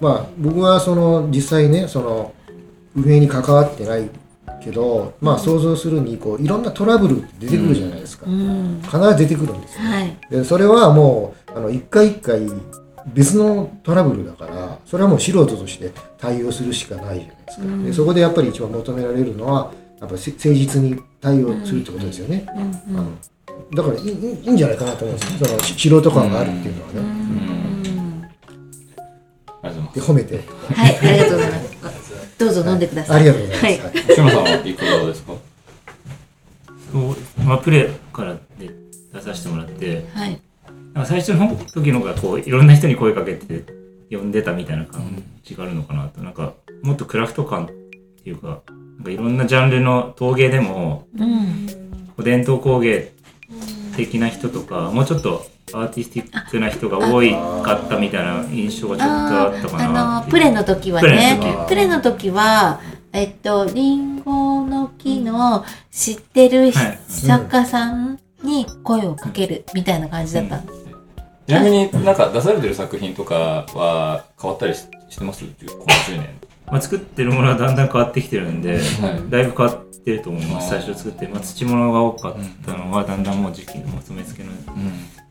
[0.00, 2.34] まあ僕はその実際ねその
[2.94, 4.10] 運営に関わってない
[4.62, 8.80] けどまあ想像するにこういろんなトラブルって出てくるじゃないですか、うん。
[8.82, 10.18] 必ず出てくるんですよはい。
[10.30, 12.40] でそれはもうあの一回一回
[13.06, 22.52] 別のトラブルだからそれはもう素人として対応するしかないじゃないですか、でそこでやっぱり一番求められるのはやっぱせ誠実に対応するってことですよね、あ
[22.90, 23.10] の
[23.74, 25.46] だからいいいいんじゃないかなと思うんですよ。
[25.46, 27.00] そのし素人感があるっていうのはね、
[29.62, 30.40] ありがとうございで褒めて。
[30.74, 31.50] はいありがとうござい
[31.82, 31.99] ます
[32.40, 33.20] どうぞ飲んでください。
[33.20, 35.34] ありがとうございます、さんはいかがですか？
[36.90, 38.70] そうまあ、プレからで
[39.12, 40.06] 出させてもらって。
[40.14, 40.40] はい。
[40.94, 43.64] なんか最初の時のがこういろんな人に声かけて
[44.10, 46.22] 呼んでたみたいな感じがあるのかなと。
[46.22, 48.62] なんかもっとクラフト感っていうか
[48.96, 51.66] なんかいろんなジャンルの陶芸でもうん。
[52.24, 53.12] 伝統工芸
[53.96, 60.18] 的な人とかもうちょっとアーティスティックな人が多いかったみたいな印象がちょっとあったかな。
[60.18, 62.80] あのプレの時はプレねの時プレの時は
[63.12, 66.98] えっとリンゴの木の知ってるはい。
[67.08, 70.64] 作家さんに声をかけるみたいな感じだった、ち
[71.48, 75.44] なみになんか出されてる作品とかは変わったりししてます？
[75.44, 76.40] この10年。
[76.70, 78.80] まあ、作ってるものはだんだん変わってきてるんで、はい。
[79.28, 80.68] だいぶ変わってると思います。
[80.70, 84.54] 最初作って、まあ、土物が多かったのはだんだんもう時期の染付けの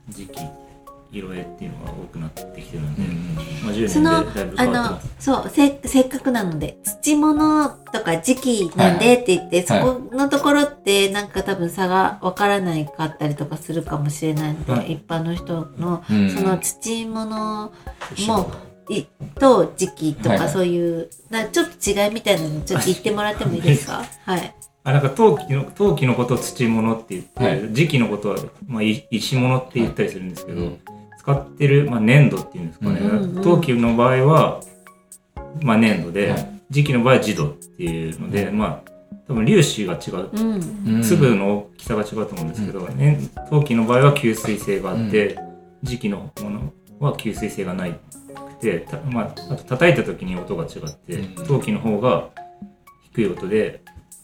[0.09, 0.41] 時期
[1.11, 3.01] 色絵っていうのが多くなってきてるんで、
[3.63, 5.09] まあ、10その年でだいぶあ変わってのます。
[5.19, 9.81] そうせせっかくなので土物とか時期なんでって言って、はい。
[9.81, 14.93] そこのところってなんか多分差がわからないかったりとかするかもしれないので、はい。
[14.93, 16.29] 一般の人のうん。
[16.29, 17.71] その土物
[18.27, 18.51] も
[18.87, 20.47] いと時期とはいはい。
[20.47, 24.05] かそういう、なちょっと違いみたいなのちょっと言ってもらってもいいですか？
[24.25, 24.55] はい。
[24.83, 27.73] あなんか陶器の陶器のことを土物って言って、はい。
[27.73, 28.37] 時期のことは、
[28.67, 30.79] まあ、い石物って言ったりするんですけど、うん。
[31.17, 34.61] 使ってる、まあ、粘土っていうんですかね、うんうん陶器の場合は、
[35.61, 36.61] まあ、粘土で、はい。
[36.69, 38.89] 時期の場合は磁土っていうので、まあ
[39.29, 40.29] 多分粒子が違う。
[40.33, 41.03] うん。
[41.03, 45.37] 粒の大きさが違うと思うんですけど、ね、陶器の場合は吸水性があって、
[45.83, 51.45] 磁器のものは吸水性がないくて、たまあ、あと叩いた時に音が違って、うん。
[51.45, 52.29] 陶器の方が
[53.13, 53.83] 低い音で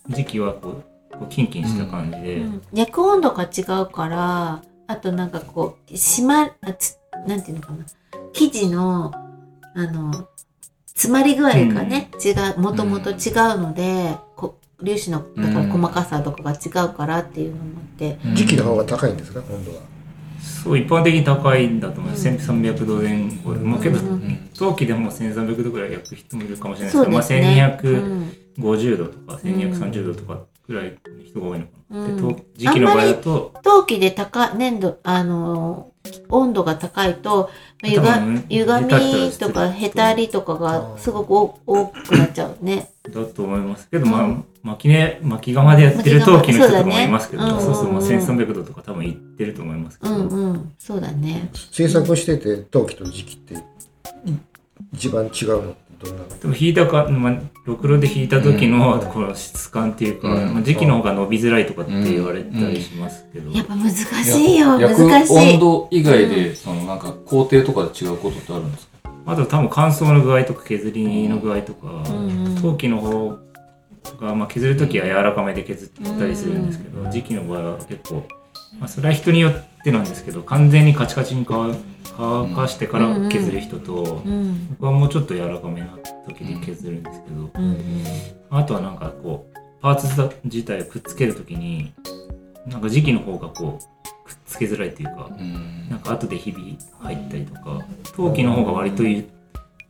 [0.10, 7.86] 磁器はこうこうキンキンした感じで、うん焼く温度が違うからあとなんかこう締まあつなんていうのかな。
[8.34, 9.12] 生地の
[9.74, 10.28] あの
[10.88, 13.16] 詰まり具合がね、違うもともと違う
[13.60, 19.42] ので、こ粒子のだから細かさとかが違うからっていうのもあって、時期の方が高いんですか？
[19.50, 19.82] 温度は。
[20.64, 27.58] そう一般的に高いんだと思います、1300度前後で、まあ、けど、うん陶器でも1300度ぐらい焼く人もいるかもしれないですけど、そうですね。
[27.58, 35.92] まあ、うん1250度とか1230度とかぐらいの人が多いのかな、うんで陶磁器の場合だと陶器で高粘土あの
[36.30, 37.50] 温度が高いと
[37.84, 42.92] ゆが歪みとかへたりとかがすごく多多くなっちゃうね。
[43.04, 51.52] だと思いますけど、まあうん巻きね巻き釜でやってる陶器の人とかもいますけどそうそうまあそうだね1300度とか多分いってると思いますけど、うんうんそうだね。
[51.72, 53.64] 制作してて陶器と時期って
[54.92, 55.76] 一番違うの
[56.42, 59.08] でも引いたか、まあ、ろくろで引いた時のうん。
[59.08, 60.54] この質感っていうか、うん。
[60.54, 65.54] まあ、時期の方が伸びづらいとかって言われたりしますけど、やっぱ難しいよ難しい。
[65.54, 69.10] 温度以外で、そのなんか工程とかで違うことってあるんですか？
[69.26, 72.04] あと多分乾燥の具合とか削りの具合とか、
[72.62, 73.40] 陶器の方
[74.20, 77.12] が、まあ、削る時は柔らかめで削ったりするんですけど、うん。
[77.12, 78.28] 時期の場合は結構、
[78.80, 81.76] まあ、それは人によってなんですけど完全にカチカチに乾
[82.18, 84.68] 乾かしてから削る人と、うん。
[84.70, 85.88] 僕はもうちょっと柔らかめな
[86.28, 87.78] 時に削るんですけど、うん
[88.50, 91.94] あとはなんかこうパーツ自体をくっつける時に
[92.68, 95.90] なんか時期の方がこうくっつけづらいっていうか、うん。
[95.90, 99.26] なんか後でひび入ったりとか陶器の方が割といい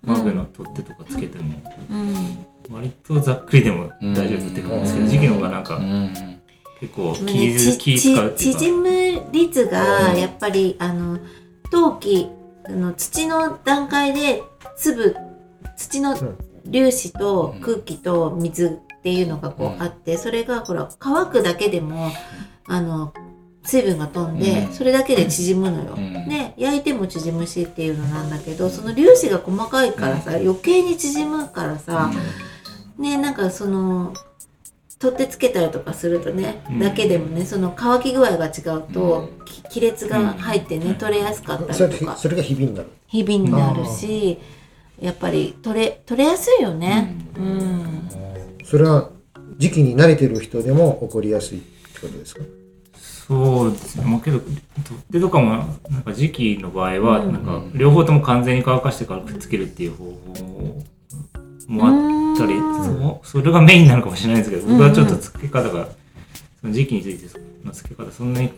[0.03, 2.73] マグの取っ手とかつけてもうん。
[2.73, 5.07] 割とざっくりでも大丈夫って感じですけどうん。
[5.07, 6.34] 時期の方がなんかうん
[6.79, 7.15] 結構
[7.77, 10.19] 気使う縮む率がうん。
[10.19, 11.19] やっぱりあの
[11.71, 12.29] 陶器
[12.65, 14.43] あの土の段階で
[14.77, 15.15] 粒
[15.77, 16.15] 土の
[16.65, 22.11] 粒子と空気と水っていうのがこうあってそれがほら乾くだけでも
[22.67, 23.13] あの
[23.63, 24.73] 水分が飛んでうん。
[24.73, 25.93] それだけで縮むのよ。
[25.95, 26.13] うん。
[26.13, 32.11] ね、焼いても縮むしっていうのなんだけどその粒子が細かいからさ余計に縮むからさ、
[32.97, 34.13] ねなんかその
[35.05, 36.79] 取ってつけたりとかするとね、うん。
[36.79, 40.95] だけでもねその乾き具合が違うと、き亀裂が入ってね、うん。
[40.95, 42.89] 取れやすかったそれりとかでそれがひびになる？
[43.07, 44.39] ひびになるし
[44.99, 47.15] やっぱり取れ取れやすいよね。
[47.37, 48.09] うん。
[48.63, 49.11] それは
[49.57, 52.41] 時期に慣れてる人でも起こりやすいってことですか？
[53.27, 54.05] そうですね。
[54.05, 54.59] まあけど取っ
[55.11, 55.51] 手とかも
[55.89, 57.33] なんか時期の場合はうん。
[57.33, 60.83] なんか両方とも完全に乾かしてからくっつけるっていう方法
[61.67, 62.83] もあったりうん。
[62.83, 62.91] そ
[63.23, 65.87] うそれがメインなのかもしれないですけど僕はちょっとうん付け方が
[66.61, 68.51] その時期についての付け方そんなに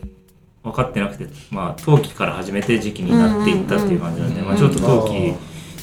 [0.62, 4.46] 分かってなくてまあ陶器から始めて時期になっていったっていう感じなんで、うん。
[4.46, 5.34] まあ、ちょっと陶器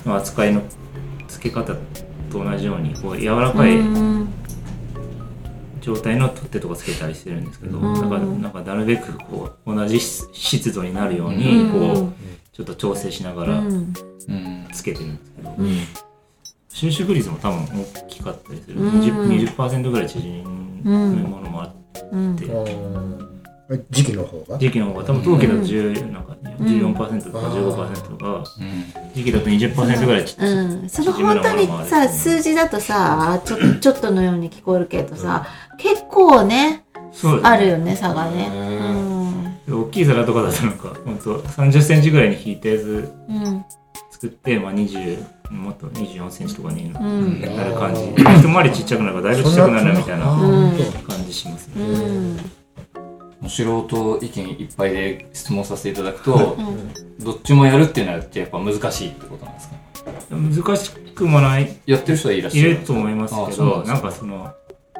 [0.05, 0.61] の扱いの
[1.27, 1.73] 付け方
[2.31, 4.27] と同じようにこう柔らかいうん。
[5.81, 7.93] 状態の取っ手とかつけたりしてるんですけど、うん。
[7.93, 11.71] だからなんかなるべくこう同じ湿度になるようにうん。
[11.71, 12.13] こう
[12.55, 13.63] ちょっと調整しながら
[14.71, 15.77] つけてるんですけど、うん
[16.75, 17.65] 収縮率も多分
[18.03, 18.99] 大きかったりする、うん。
[18.99, 20.43] 20%, 20ぐらい縮
[20.83, 22.35] むものもあって、うん。
[22.35, 23.35] うん
[23.89, 24.59] 時期の方が？
[24.59, 28.43] 時期の方が多分陶器だと10なんか14%とか15%とか、
[29.15, 35.47] 時期だと20%ぐらいちうん、その本当にさ数字だとさちょ ちょっとのように聞こえるけどさ
[35.79, 38.51] 結構ねそうですあるよね差がね。
[39.67, 39.81] うん。
[39.81, 43.65] 大きい皿とかだとなんか本当30センチぐらいに引いたやつうん
[44.15, 47.41] 作って、まあ、20もっと24センチとかになうん。
[47.41, 47.47] る
[47.77, 48.23] 感じ、一
[48.53, 50.71] 回りちっちゃくなるからだいぶちっちゃくなるなみたいなうん。
[51.07, 52.39] 感じしますうね。
[53.43, 57.23] う素人意見いっぱいで質問させていただくとうん。
[57.23, 59.75] どっちもやるっていうのはやっぱ難しいってことなんですか？
[60.35, 61.77] 難しくもない。
[61.85, 64.11] やってる人はいらっしゃるいると思いますあけどなんか。
[64.11, 64.53] その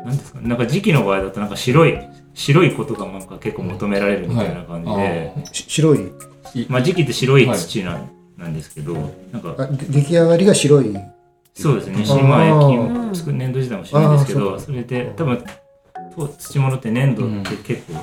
[0.06, 0.48] なんですかね。
[0.50, 1.98] なんか時期の場合だとなんか白い
[2.34, 6.12] 白いことがなんか結構求められるみたいな感じで、し白い？
[6.70, 8.94] まあ時期って白い土なん,、なんですけど
[9.32, 10.96] なんか出来上がりが白い。
[11.54, 11.96] そうですね。
[11.98, 12.24] あー。
[12.24, 15.44] まあ焼き粘土自体も白いんですけどそれで多分
[16.16, 18.00] と土物って粘土って結構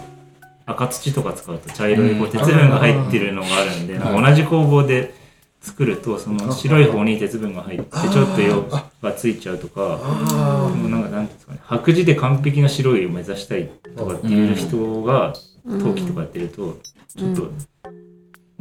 [0.64, 2.31] 赤土とか使うと茶色いこううん。
[2.31, 5.14] 鉄分が入ってるのがあるんで、同じ工房で
[5.61, 8.62] 作るとその白い方に鉄分が入ってちょっと色
[9.03, 15.83] がついちゃうとかあもうなんかなんですかね白磁で完璧な白いを目指したいとかっていう人がうん。
[15.83, 16.81] 陶器とかやってると
[17.16, 17.51] ちょっと、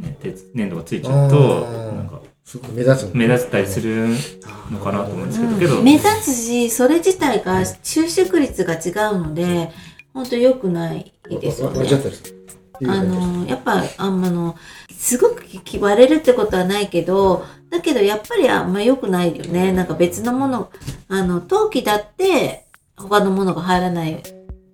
[0.02, 1.94] ね、鉄粘土がついちあゃうとー。
[1.96, 4.08] なんかすごく目立つの目立ったりする
[4.70, 5.82] のかなと思うんですけど、けど。
[5.82, 9.70] 目立つしそれ自体が収縮率が違うので
[10.12, 12.04] 本当良くないですよわ割れちゃっね。
[12.04, 12.38] たりする。
[12.80, 14.56] いうあのやっぱあんまの
[14.90, 19.72] すごくき割れるってことはないけどだけどやっぱりあんま良くないよね。
[19.72, 20.70] なんか別のもの
[21.08, 24.20] あの陶器だって他のものが入らない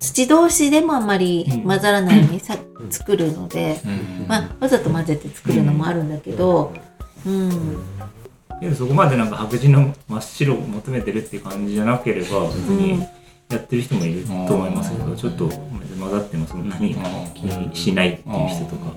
[0.01, 2.57] 土同士でもあんまり混ざらないようにさ、
[2.91, 3.89] 作るので、う
[4.25, 4.27] ん。
[4.29, 6.73] まあ、わざと混ぜて作るのもあるんだけど、
[7.27, 7.51] うん、
[8.61, 13.01] でもそこまでなんか白人の真っ白を求めてるっていう感じじゃなければ別に
[13.49, 16.95] やってる人もいると思いますけど、ちょっと混ざってもそんなに
[17.35, 18.95] 気にしないっていう人とか、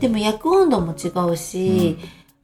[0.00, 1.98] でも焼く温度も違うし、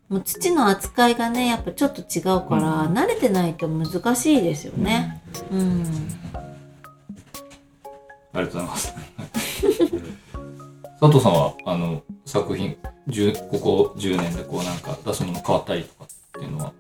[0.09, 5.23] もう土の扱いがねやっぱちょっと違うから、慣れてないと難しいですよね。
[5.51, 5.85] うん
[8.35, 8.95] ありがとうございます。
[11.01, 12.77] 佐藤さんは、あの、作品、
[13.09, 16.73] 10ここ10年でこうなんか出すもの変わったりとかっていうのは？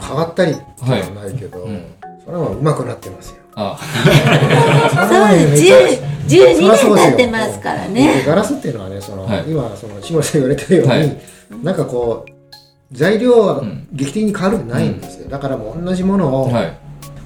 [0.00, 1.84] 変わったりっていうのはないけど、はいうん
[2.24, 3.36] それは上手くなってますよ。
[3.56, 3.78] あ
[4.90, 5.64] そ そうです
[6.28, 8.18] 10 12年経ってますからね。
[8.18, 11.16] でガラスっていうのはね、その、はい今、その、志村さん言われてるように、はい
[11.62, 12.30] なんかこう、
[12.92, 15.30] 材料はうん劇的に変わるんないんですよ。
[15.30, 16.72] だからもう同じものを、はい。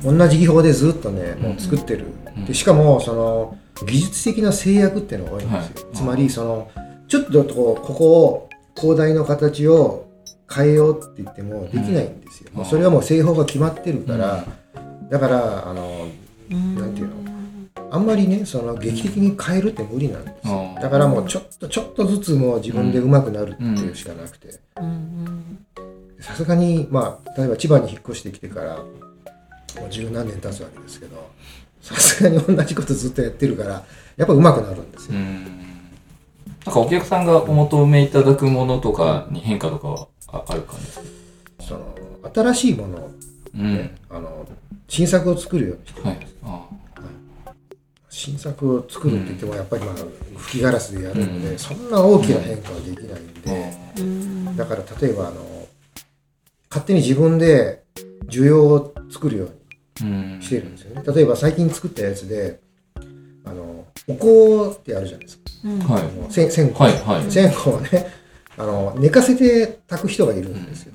[0.05, 2.07] 同じ技法でずっとね、もう作ってる。
[2.07, 5.59] うんでしかも、その、技術的な制約っていうのが多いんですよ。
[5.59, 6.71] はいつまり、その、
[7.09, 10.07] ちょっとこう、ここを、広大の形を
[10.53, 12.51] 変えようって言ってもできないんですよ。
[12.53, 14.45] うんもうそれはもう製法が決まってるから、
[15.11, 16.09] だから、あの、
[16.51, 17.15] うんなんていうの
[17.91, 20.75] あんまりね、その劇的に変えるって無理なんですよ。
[20.77, 24.49] うんだからもうちょっとちょっとずつもう自分で上手くなるっていうしかなくて。
[24.81, 25.59] うん
[26.21, 28.85] さすがに、まあ、例えば千葉に引っ越してきてから、も
[29.87, 31.29] う十何年経つわけですけど、
[31.85, 33.85] さすがに同じことずっとやってるから、
[34.17, 35.19] やっぱ上手くなるんですよ。
[35.19, 35.45] うん。
[36.65, 41.05] なんかお客さんがお求めいただくものとかに変化とかはあある感じですか？
[41.61, 41.95] その、
[42.35, 43.11] 新しいものを
[43.55, 43.75] うん。
[43.77, 44.47] ね、あの、
[44.89, 46.27] 新作を作るようにしてるはい。
[46.45, 46.67] あ
[48.09, 49.95] 新作を作るって言っても、やっぱりまあ、
[50.37, 55.67] 吹きガラスでやるので、うんそんな大きな変化はできないんで、あうんだから例えばあの
[56.71, 57.83] 勝手に自分で
[58.29, 59.55] 需要を作るよううん。
[59.55, 59.64] に
[59.97, 61.03] してるんですよね。
[61.15, 62.61] 例えば最近作ったやつで
[63.45, 64.15] あのお
[64.73, 66.03] 香ってあるじゃないですか、うんはい。
[66.03, 67.31] あの線線香、はいはい。
[67.31, 68.07] 線香はね
[68.57, 70.93] あの寝かせて炊く人がいるんですよ、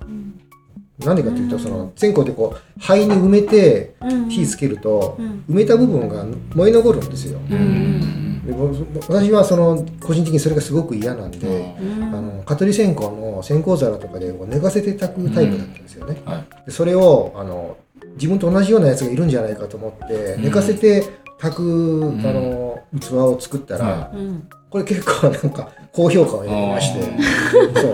[0.99, 4.29] なんでかというとその線香ってこう灰に埋めてうん。
[4.29, 5.43] 火つけると、うん。
[5.49, 8.45] 埋めた部分が燃え残るんですよ、うん。
[8.45, 8.75] で僕
[9.12, 12.03] 私はその個人的にそれがすごく嫌なんで、うん。
[12.15, 16.65] あの蚊取り線香の線香皿とかでこう寝かせて炊くタイプだったんですよね、はい。
[16.65, 17.77] でそれをあの
[18.19, 20.43] 自分と同じようなやつがいるんじゃないかと思って、うん。
[20.43, 21.03] 寝かせて
[21.39, 27.93] 炊く、んあの器を作ったら、はうんこれ結構なんか高評価を得てましてそう。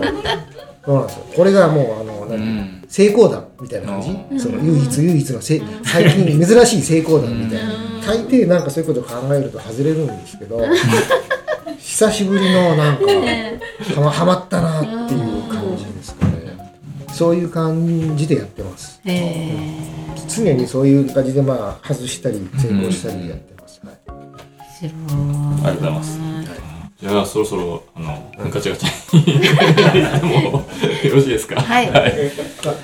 [0.84, 1.24] そうなんですよ。
[1.34, 2.84] これがもうあのう何、ん。
[2.88, 7.72] 成功談みたいな感じ、その唯一唯一のせ最近珍しい成功談みたいな、
[8.06, 10.60] 大抵なんかそういうことを考えると外れるんですけど
[11.78, 13.04] 久しぶりのなんか
[13.96, 15.25] はまはまったなっていう
[17.16, 19.00] そういう感じでやってます。
[19.04, 19.56] へえ
[20.28, 23.96] 常にそういう感じでまあ外したり成功したりやってます、はい。
[24.04, 24.10] あ
[24.82, 24.90] り
[25.64, 26.20] がとうございます。
[27.00, 30.64] じゃあそろそろあのガチャガチャにも
[31.04, 31.60] うよろしいですか？
[31.60, 31.90] はい。
[31.90, 31.92] あ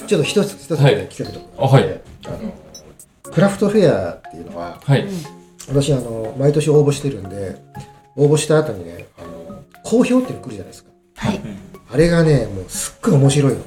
[0.07, 2.01] ちょっと一つ一つはい聞きたいことあはい。
[2.27, 2.39] あの
[3.31, 5.07] クラフトフェアっていうのははい。
[5.69, 7.57] 私あの毎年応募してるんで
[8.17, 10.91] 応募した後にねあの好評っていうの来るじゃないですか。
[11.17, 11.41] はい。
[11.93, 13.61] あれがねもうすっごい面白いの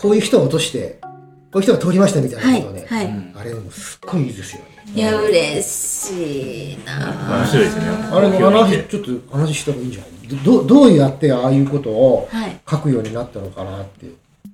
[0.00, 1.08] こういう人を落としてこ
[1.54, 3.06] ういう人が通りましたみたいなはいことをね、はい。
[3.36, 4.66] あれもうすっごいいいですよね。
[4.94, 7.38] いや嬉しいな。
[7.38, 7.82] 面白いですね。
[8.10, 10.10] あれも話ちょっと話した方がいいんじゃない？
[10.44, 12.60] どどうやってああいうことをはい。
[12.68, 14.06] 書くようになったのかなって。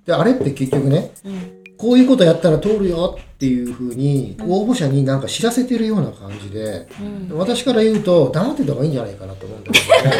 [0.07, 6.89] であれって結局ねうんこういうことやったら通るよっていうふうに応募者になんか知らせてるような感じで、
[7.31, 7.39] うん。
[7.39, 10.17] 私から言うと黙ってた方がいいんじゃないかなと思うんだけどね。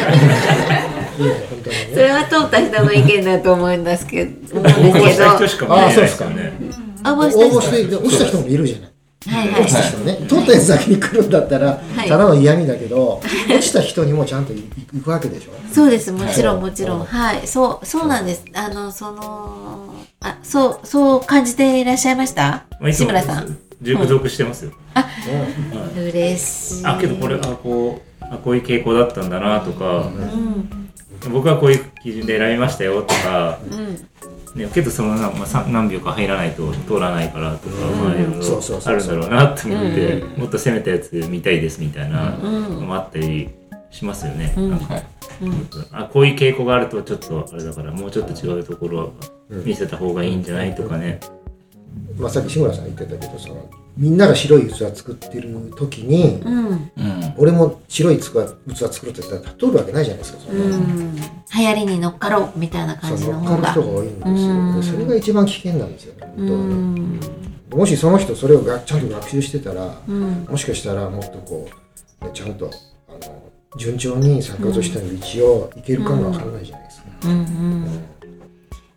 [1.17, 1.89] いいね本当にね。
[1.93, 5.09] それは通った人の意見だと思うんですけど思うん応募ですけど。
[5.09, 6.53] した人しか見えないですよね。
[7.03, 7.57] 応募応した人。
[7.57, 8.91] 募してで落ちた人もいるじゃない
[9.27, 9.61] はいはい。
[9.61, 12.07] 落ちた人ね、通ったやつだけに来るんだったら、い。
[12.07, 15.51] ただの嫌味だけど、落ちた人にもちゃんと行くわけでしょ？
[15.73, 16.11] そうです。
[16.11, 16.69] もちろんはい。
[16.69, 17.05] もちろん。
[17.05, 17.47] はい。
[17.47, 18.45] そうそうなんです。
[18.53, 22.65] あのそのあそうそう感じていらっしゃいました？
[22.79, 23.57] まあいつも志村さん。
[23.81, 24.71] 熟読してますよ、
[25.95, 26.85] 嬉しい。
[26.85, 30.89] あけどこれあこうあこういう傾向だったんだなとか、うん。
[31.31, 34.07] 僕はこういう基準で選びましたよとか、うん
[34.57, 43.49] ね、けどそのな、まあ、さ何秒か入らないと通らないからとか、まあいろいろあるんだろうなと思って、うもっと攻めたやつ見たいですみたいなうんのもあったり
[43.91, 44.71] しますよね、うん。
[44.71, 45.05] なんかはい。
[45.43, 45.69] うん。
[45.91, 49.09] あこういう傾向があるとちょっとあれだからもうちょっと違うところは
[49.49, 51.19] 見せた方がいいんじゃないとかね、
[52.17, 56.67] まあ、さっき志村さん言ってたけどそのみんなが白い器作ってる時に、うん。
[56.67, 56.89] うん
[57.39, 61.15] 俺も白い器器作ろうって言ったら通るわけないじゃないですかそんなうん。
[61.15, 63.51] 流行りに乗っかろうみたいな感じの方が。
[63.51, 64.81] 乗っかる人が多いんですよ、うん。
[64.81, 67.19] でそれが一番危険なんですよね、う本当はねん。
[67.79, 70.47] もしその人それをがちゃんと学習してたら、うん。
[70.49, 71.69] もしかしたらもっとこ
[72.21, 72.71] うねちゃんと
[73.07, 73.43] あの
[73.77, 77.07] 順調に作家としての道をいけるかもわからないじゃないですか。
[77.25, 78.16] うんうん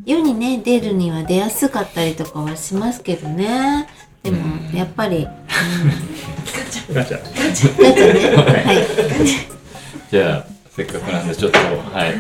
[0.05, 3.87] 世にね出るには出やすかったりとかはしますけどね。
[4.23, 4.39] でも
[4.75, 5.27] やっぱり、
[6.93, 7.19] ガチャ。
[7.19, 8.37] うん、ガチャね。
[8.37, 8.87] はい。
[10.11, 12.15] じゃあせっかくなんでちょっとはい。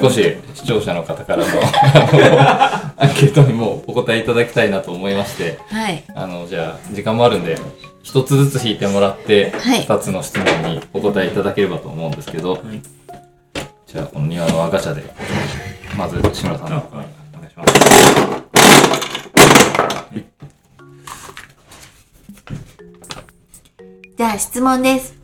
[0.00, 1.44] 少し視聴者の方からの
[2.96, 5.58] アンケートにもお答えいただきたいなと思いまして。
[5.68, 6.02] はい。
[6.14, 7.58] あのじゃあ時間もあるんで
[8.02, 9.82] 一つずつ引いてもらってはい。
[9.82, 12.80] 二つの質問にお答えいただければと思うんですけど、い。
[13.92, 15.02] じゃあこの庭のガチャで
[15.96, 16.84] まず志村さんの
[24.16, 25.14] じゃあ質問です。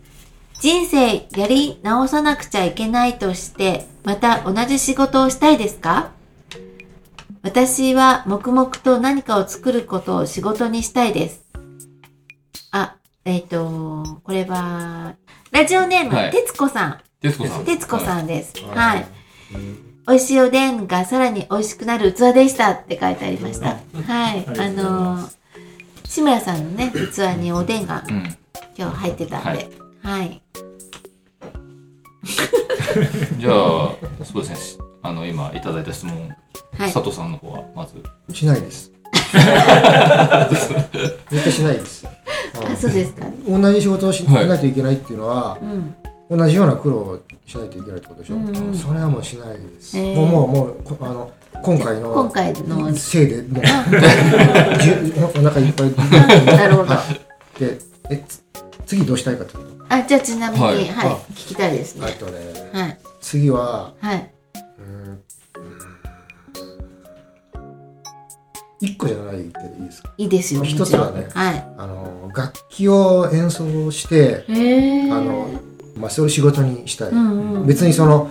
[0.60, 6.10] 人生やり直さなくちゃいけないとして、また同じ仕事をしたいですか？
[7.42, 11.46] 私は黙々と何かを作ることを仕事にしたいです。
[12.72, 15.14] あ、えっ、と、これは、
[15.50, 17.00] ラジオネーム、はい徹子さん。
[17.22, 17.64] 徹子さん。
[17.64, 18.24] 徹子さん。
[18.24, 18.52] んです。
[18.64, 19.06] はいはい。
[20.10, 23.78] 美味しいおでんがさらに美味しくなる器でしたって書いてありました。
[24.08, 24.44] はい。
[24.44, 25.30] あのー、
[26.04, 28.36] 志村さんのね、器におでんがうん。
[28.76, 29.68] 今日入ってたんで。
[30.02, 30.42] はい。
[33.38, 33.54] じゃあ
[34.24, 34.78] そうですねし。
[35.02, 36.28] あの今いただいた質問、
[36.76, 36.92] はい。
[36.92, 38.02] 佐藤さんの方はまず。
[38.34, 38.90] しないです。
[41.30, 42.04] 絶対しないです。
[42.04, 43.26] あ、そうですか。
[43.48, 45.94] 同じ仕事をしはいないといけないっていうのは、うん。
[46.30, 48.36] 同じような苦労をしないといけないってことでしょ。
[48.36, 49.98] うんうんそれはもうしないです。
[49.98, 51.30] へーもうもうもうこあの
[51.62, 53.64] 今回の今回の、せいで もう
[55.38, 55.92] お腹いっぱい
[56.46, 56.94] なるほど。
[57.58, 57.78] で
[58.10, 58.42] えつ
[58.86, 59.70] 次どうしたいかってこと？
[59.88, 62.06] あ、じゃあちなみに、ははいい、あ聞きたいですね。
[62.06, 62.38] あとね
[62.72, 62.98] はい。
[63.20, 64.30] 次ははい。
[64.78, 65.20] うん
[68.80, 69.42] 一個じゃないけど
[69.78, 70.10] いいですか？
[70.16, 70.62] いいですよ。
[70.62, 71.66] 一つはねはい。
[71.76, 74.44] あの楽器を演奏して。
[74.48, 74.52] あ
[75.20, 75.48] の、
[76.00, 77.66] まあ、それを仕事にしたい、うんうん。
[77.66, 78.30] 別にその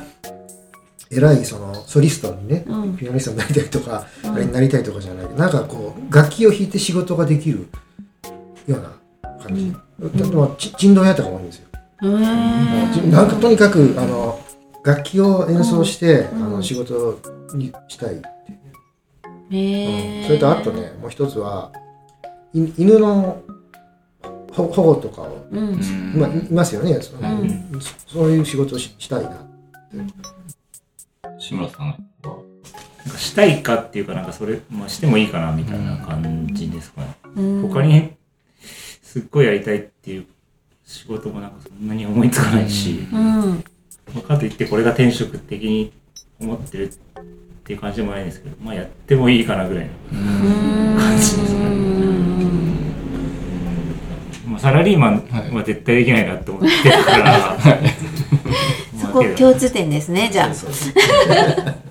[1.12, 2.98] 偉いそのソリストにね、うん。
[2.98, 4.34] ピアニストになりたいとか、うん。
[4.36, 5.36] あれになりたいとかじゃない。
[5.36, 7.68] なんかこう楽器を弾いて仕事ができる
[8.68, 8.92] ような
[9.44, 11.68] 感じ、でもち珍道屋とかも多いんですよ、
[12.02, 14.40] なんかとにかくあの
[14.84, 16.44] 楽器を演奏して、うん。
[16.44, 17.20] あの仕事
[17.56, 19.56] にしたいっていう。
[19.56, 20.28] へえ。
[20.28, 21.72] それとあとねもう一つは
[22.54, 23.42] い犬の
[24.54, 25.80] 保保護とかを、うん。
[26.16, 27.00] まあ、いいますよね。
[27.02, 27.82] そ,、うん。
[27.82, 29.46] そそういう仕事をししたいな
[31.38, 31.98] 志村さんは。
[33.06, 37.62] なんかしたいかっていうかなんかそれ、まあ、してもいいかなみたいな感じですかね、うん。
[37.70, 38.12] 他に
[39.02, 40.26] すっごいやりたいっていう
[40.86, 43.64] 仕事もなんかそんなに思いつかないし、うん。
[44.14, 45.94] まあかといってこれが転職的に
[46.40, 46.98] 思ってるっ
[47.64, 51.60] ていう感じでもないんですけどまあやってもいいかなぐらいの、感じですね。
[51.60, 51.89] まあ、
[54.60, 57.58] サラリーマンは絶対できないなって思ってるから、
[59.00, 60.50] そこ共通点ですね、じゃあ。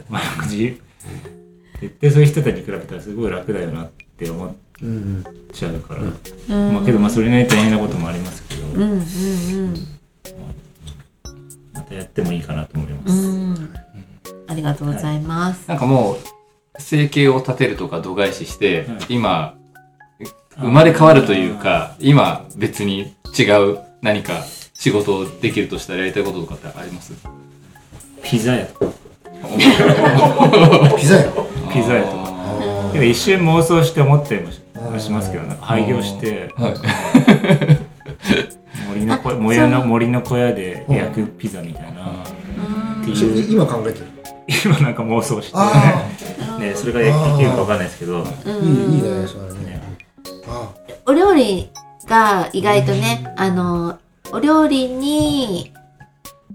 [0.09, 0.77] まあなんか自由
[1.81, 4.53] 絶対そういう人たちに比べたらすごい楽だよなって思っ
[4.83, 6.75] うんちゃうから、うん。
[6.75, 9.75] まあけどまあそれなりに大変なこともありますけど、うんうん
[11.73, 13.19] またやってもいいかなと思いまうす、ん。
[13.21, 13.75] うん。
[14.49, 15.69] ありがとうございます。
[15.69, 16.17] なんかもう
[16.79, 18.99] 生計を立てるとか度外視して、はい。
[19.09, 19.58] 今
[20.59, 23.43] 生まれ変わるというか今別に違
[23.73, 24.45] う何か
[24.75, 27.13] 仕事をできるとしたらやりたいこととかってあります？
[28.23, 28.67] ピザ屋。
[28.67, 28.93] とか
[30.97, 31.33] ピザ屋？
[31.73, 32.25] ピザ屋とか。
[32.27, 34.61] あけど一瞬妄想して思ったりもし
[35.05, 36.75] しますけどなんか廃業してーはい。
[38.89, 42.07] 森の小もやの森の小屋で焼くピザみたいな。
[43.03, 43.53] っていう。
[43.53, 44.07] 今考えてる？
[44.65, 45.53] 今なんか妄想して。
[45.55, 46.03] あ
[46.59, 47.07] ねそれがで
[47.39, 48.25] きるかわかんないですけど。
[48.25, 49.81] あいいいいねそれね。
[49.85, 49.88] あ
[51.07, 51.71] お料理
[52.07, 53.99] が意外とね、あの、
[54.33, 55.73] お料理に、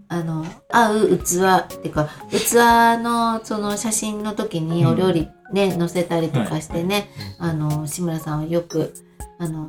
[0.07, 1.21] あの、合う器
[1.59, 2.53] っていうか、器
[3.01, 8.93] のその写真の時にお料理ね、載せたりとかしてね、あの、志村さんはよく、
[9.39, 9.67] あの、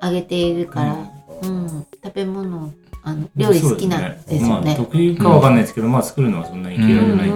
[0.00, 0.96] あげているから、
[1.42, 4.74] うん、食べ物、あの、料理好きなんですよまあね。
[4.76, 7.28] 得意かわかんないですけどまあ作るのはそんなに嫌いじゃない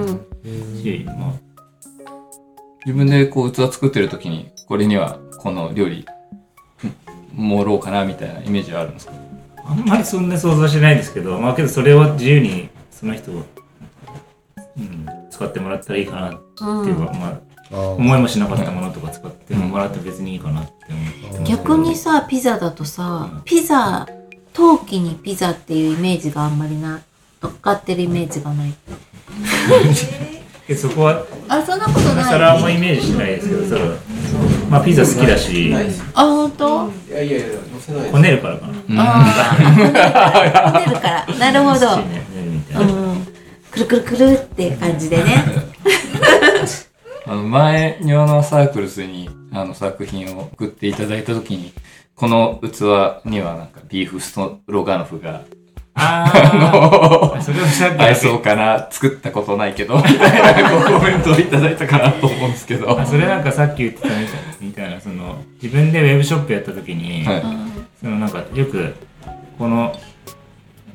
[0.83, 1.33] しまあ
[2.87, 6.07] 自分でこう器作ってる時にこれにはこの料理
[7.41, 9.12] 盛ろうかなみたいなイメージはあるんですか？
[9.64, 13.45] あんまりそんな想像しないですけどまあけどそれを自由にその人を、
[14.76, 17.30] うん、使ってもらったらいいかなっていうか、まあ
[17.72, 20.72] ああ思いもしなかったものとか使ってもらって別にいいかなって
[21.45, 24.09] 逆にさピザだとさピザ
[24.53, 27.01] 陶器にピザっていうイメージがあんまりな
[27.41, 28.74] 乗っかってるイメージがない。
[30.66, 32.24] でそこはあそんなこと今ない。
[32.24, 33.95] 更あんまイメージしないですけどその
[34.68, 35.72] まあピザ好きだし。
[36.14, 36.88] あ本当？
[36.88, 36.91] い
[37.21, 39.03] やいやいや、載せないこねるからかな。
[39.03, 41.27] ああこねるから。
[41.39, 41.87] なるほど。
[43.71, 45.45] くるくるくるって感じでね。
[47.27, 51.73] あの前、庭のサークルスにあの作品を送っていただいたときに、
[52.16, 55.43] この器にはなんかビーフストロガノフが
[55.95, 62.99] ああそれをそうかな、作ったことないけど、みたいなコメントをいただいたかなと思うんですけど。
[62.99, 64.25] あそれなんかさっき言ってたみたい
[64.61, 67.42] みたいなその自分でウェブショップやった時に、はい。
[68.00, 68.94] そのなんかよく
[69.58, 69.94] この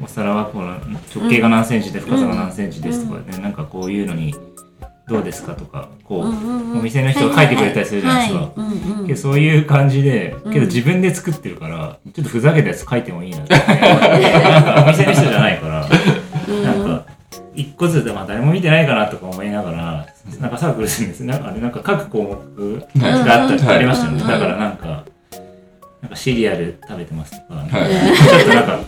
[0.04, 0.78] お皿はこの
[1.16, 4.34] 直径が何センチで深さが何センチですとかね、なんかこういうのに
[5.08, 8.40] どうですかとかこう、うんうんうんお店の人が書いてくれたりするじゃないですか。
[8.40, 13.54] はいはいそういう感じで、うんけど自分で作ってるから、ちょっとふざけたやつ書いてもいいなって。
[13.56, 15.88] なんかお店の人じゃないから、
[17.56, 20.06] 一個ずつで、まあ誰も見てないかなとか思いながら、
[20.40, 21.24] なんかサークルするんです。
[21.24, 24.22] なんかあれ、なんか各項目があった、はいありましたよね。
[24.22, 24.28] うん。
[24.28, 25.06] だからなんか、
[26.02, 27.70] なんかシリアル食べてますとか、はい。
[27.70, 28.80] ちょっとなんか、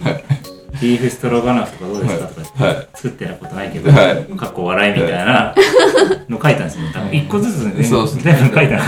[0.81, 2.87] ビーフストロガノフとかどうですかとか、はい。
[2.93, 4.37] 作ってたことないけど、はい。
[4.37, 5.55] かっこ笑いみたいな
[6.29, 6.83] の書いたんですよ。
[6.93, 8.83] 多分一個ずつね全部書いたな。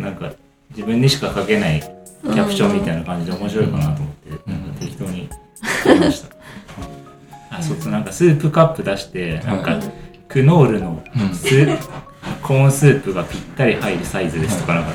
[0.00, 0.32] なんか
[0.70, 4.60] 自分にしか書けないキャプションみたいな感じで面白いかなと思って、なん。
[4.60, 5.28] か適当に
[5.84, 6.33] 書きました。
[7.58, 9.78] あ、そうそう、なんかスープカップ出して、なんか
[10.28, 11.02] クノールの
[11.32, 11.78] スー
[12.42, 14.92] コーンスープがぴったり入るサイズですとかなんか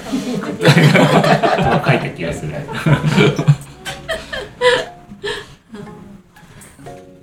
[1.91, 2.53] 書いた気がする。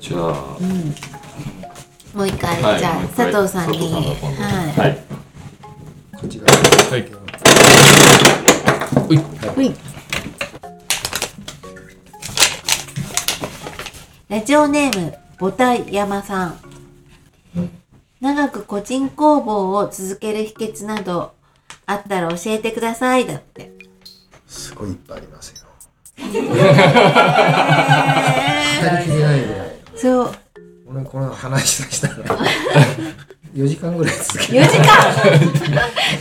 [0.01, 0.23] じゃあ、
[2.15, 2.79] もう一回、はい。
[2.79, 3.93] じゃあ佐藤さんに。
[3.93, 4.99] はいはい。
[6.17, 7.05] こっちがはい。
[9.55, 9.75] ほい。
[14.29, 16.59] ラジオネームボタ山さん。
[18.21, 21.35] 長く個人工房を続ける秘訣など
[21.85, 23.27] あったら教えてください。
[23.27, 23.71] だって。
[24.47, 25.57] すごいいっぱいありますよ。
[26.19, 26.41] え語り
[29.05, 29.69] きれないぐらい。
[29.95, 29.99] ー。
[29.99, 30.33] そう。
[30.89, 32.15] 俺この話したら
[33.55, 34.87] 4時間ぐらい続け4時間？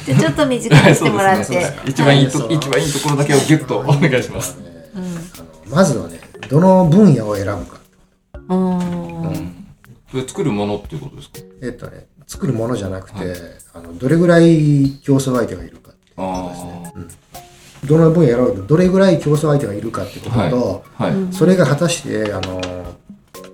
[0.06, 4.58] じゃあちょっと短くしてもらって、ね一番いいと、はい一番いいところだけをギュッとお願いします。
[4.96, 7.78] あのまずはねどの分野を選ぶか
[8.48, 11.40] それ作るものっていうことですか？
[11.62, 13.36] えっとね作るものじゃなくて、
[13.74, 16.52] あのどれぐらい競争相手がいるかっていうあ
[16.84, 17.26] ことですね。
[17.86, 21.04] どの分野を選ぶとどれぐらい競争相手がいるかってことと、あ。
[21.04, 21.14] はい。
[21.14, 22.62] うそれが果たしてあの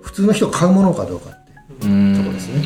[0.00, 1.44] 普通の人が買うものかどうかっ
[1.78, 2.64] ていうところですね、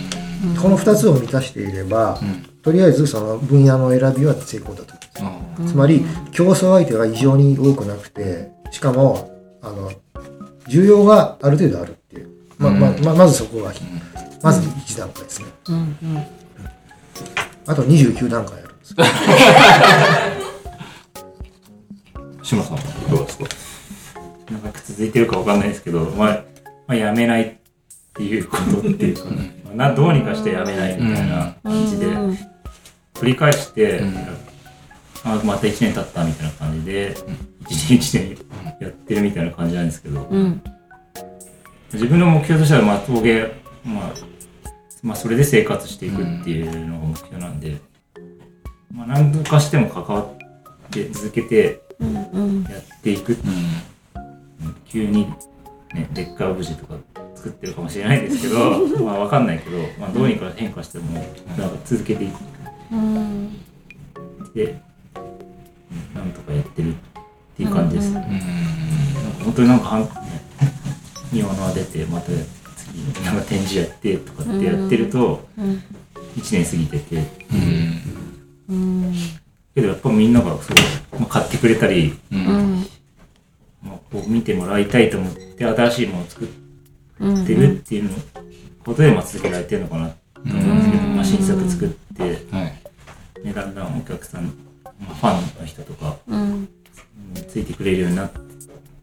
[0.62, 2.43] この2つを満たしていれば、ん。
[2.62, 5.62] とりあえずその分野の選びは成功だと思います。
[5.64, 9.31] あつまり競争相手が異常に多くなくてしかも
[9.62, 9.91] あの
[10.68, 11.97] 需要がある程度ある
[12.59, 13.72] ま,、まままずそこが
[14.42, 15.46] まず1段階ですね。
[15.68, 16.26] うんうん。
[17.66, 18.94] あと29段階あるんです
[22.44, 22.66] さんは
[23.11, 23.44] どうですか？
[24.52, 26.44] なんか続いてるかわかんないですけど、まあ、
[26.86, 27.54] まあ、やめないっ
[28.14, 29.24] ていうことっていうか、
[29.66, 32.38] まあなどうにかしてやめないみたいな感じで、うん
[33.14, 34.14] 繰り返して、ん。
[35.24, 38.38] あまた1年経ったみたいな感じで、1年1年
[38.78, 40.62] やってるみたいな感じなんですけど、うん
[41.93, 43.53] 自分の目標としては、まあ、陶芸、
[43.84, 44.12] まあ、
[45.03, 47.76] まあ、それで生活していくっていうのが目標なんで、
[48.93, 52.64] まあ、何とかしても関わって続けてうんうん。
[52.64, 54.74] やっていくうん。
[54.84, 55.26] 急に、
[55.95, 56.95] ね、劣化オブジェとか
[57.34, 61.05] 作ってるかもしれないですけど まあわかんないけど、まあ、どうにか変化しても
[61.57, 62.30] なんか続けていっ
[62.93, 63.57] うん。
[64.55, 64.80] て、うん
[66.14, 66.97] なんとかやってるっ
[67.57, 68.30] ていう感じです、うんなんか
[69.45, 69.87] 本当になんか
[71.31, 72.33] はん、ね、庭の輪出てまた
[72.77, 75.83] 次なんか展示やってとかってやってるとうん。
[76.37, 77.16] 1年過ぎてて。
[78.68, 78.77] うん。
[78.77, 79.14] うん
[79.77, 82.14] けどやっぱみんながそう、まあ、買ってくれたり、
[83.83, 86.49] まあ、こう見てもらいたいと思って新しいものを作っ
[87.20, 88.11] うんてるっていうの
[88.85, 93.45] ことでまあ続けられてるのかなと思うんですけど、まあ、新作作って、はい。
[93.45, 94.45] ね、だんだんお客さん、
[94.85, 96.16] まあ、ファンの人とか
[97.49, 98.45] ついてくれるようになっう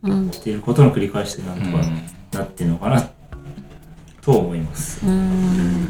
[0.10, 2.02] んていることの繰り返しでなんとかうん。
[2.32, 3.10] なってるのかな
[4.22, 5.06] と思います。
[5.06, 5.88] うん。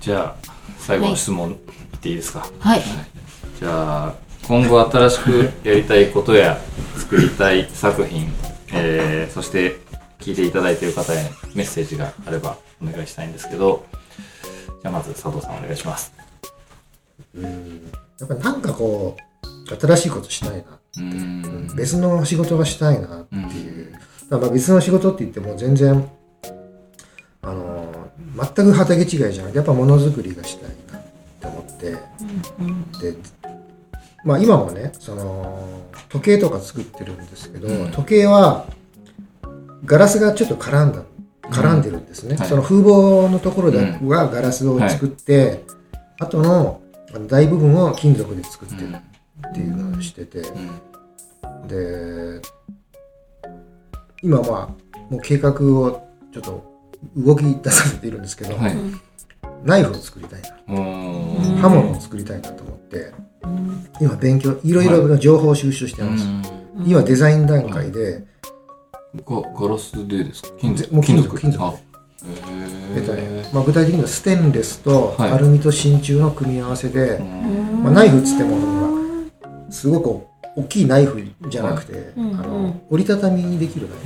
[0.00, 1.56] じゃあ、最後の質問いっ
[1.98, 2.46] ていいですか？
[2.60, 2.82] はい。
[3.58, 4.14] じゃあ、
[4.46, 6.58] 今後新しくやりたいことや
[6.98, 8.30] 作りたい作品、
[8.74, 9.78] えー、そして
[10.20, 11.16] 聞いていただいている方へ
[11.54, 13.86] メッセージがあればお願いしたいんですけど、
[14.82, 16.12] じゃあまず佐藤さんお願いします。
[17.34, 17.48] や
[18.26, 19.22] っぱりなんかこう
[19.66, 21.74] 新しいことしたいな、うん。
[21.76, 26.08] 別の仕事がしたいなっていう、だからまあ別の仕事って言っても全然
[27.42, 28.10] あの
[28.54, 31.02] 全く畑違いじゃなくてやっぱものづくりがしたいなっ
[31.40, 31.92] て思って。
[31.92, 33.16] で
[34.24, 35.68] まあ今もねその
[36.08, 37.92] 時計とか作ってるんですけど、うん。
[37.92, 38.66] 時計は
[39.84, 41.02] ガラスがちょっと絡んだ
[41.50, 42.48] 絡んでるんですね、はい。
[42.48, 45.64] その風防のところでうはガラスを作って、
[46.18, 46.80] 後の
[47.14, 48.96] あの大部分を金属で作ってる
[49.50, 50.42] っていうのをしてて、う
[51.64, 51.68] ん。
[51.68, 52.40] で
[54.22, 54.50] 今まあ
[55.10, 56.64] もう計画をちょっと
[57.16, 58.76] 動き出させているんですけど、はい。
[59.64, 60.48] ナイフを作りたいな。
[61.60, 63.12] 刃物を作りたいなと思って。
[64.00, 66.26] 今勉強いろいろな情報を収集してます、
[66.86, 68.24] 今デザイン段階で、
[69.14, 70.48] がガラスでですか？
[70.58, 71.62] 金属ぜもう金属金属。
[72.96, 75.30] えっとねえまあ、具体的にはステンレスとはい。
[75.32, 77.18] アルミと真鍮の組み合わせで、
[77.82, 78.56] まあ、ナイフっつっても
[79.74, 83.98] すごく大きいナイフじゃなくて、うんあの折りたたみにできるナイ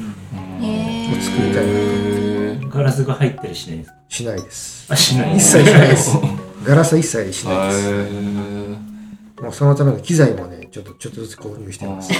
[0.61, 1.66] フへを作りたい。
[1.66, 3.97] なへガラスが入ったりしないんですか？
[4.09, 4.87] しないです。
[4.93, 5.37] あしない。
[5.37, 6.16] 一切しないです。
[6.64, 7.89] ガラスは一切しないです。
[7.91, 12.11] えもうそのための機材もねちょっとちょっとずつ購入してます、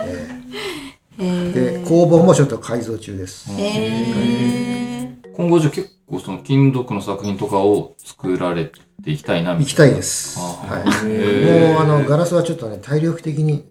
[0.00, 0.28] え
[1.18, 1.22] え。
[1.22, 11.68] ーで工房もちょっと改造中です、え今後じゃあ結構その金属の作品とかを作られていきたいなみたい行きたいです、あはー。
[11.68, 13.64] い、もうあのガラスはちょっとね体力的に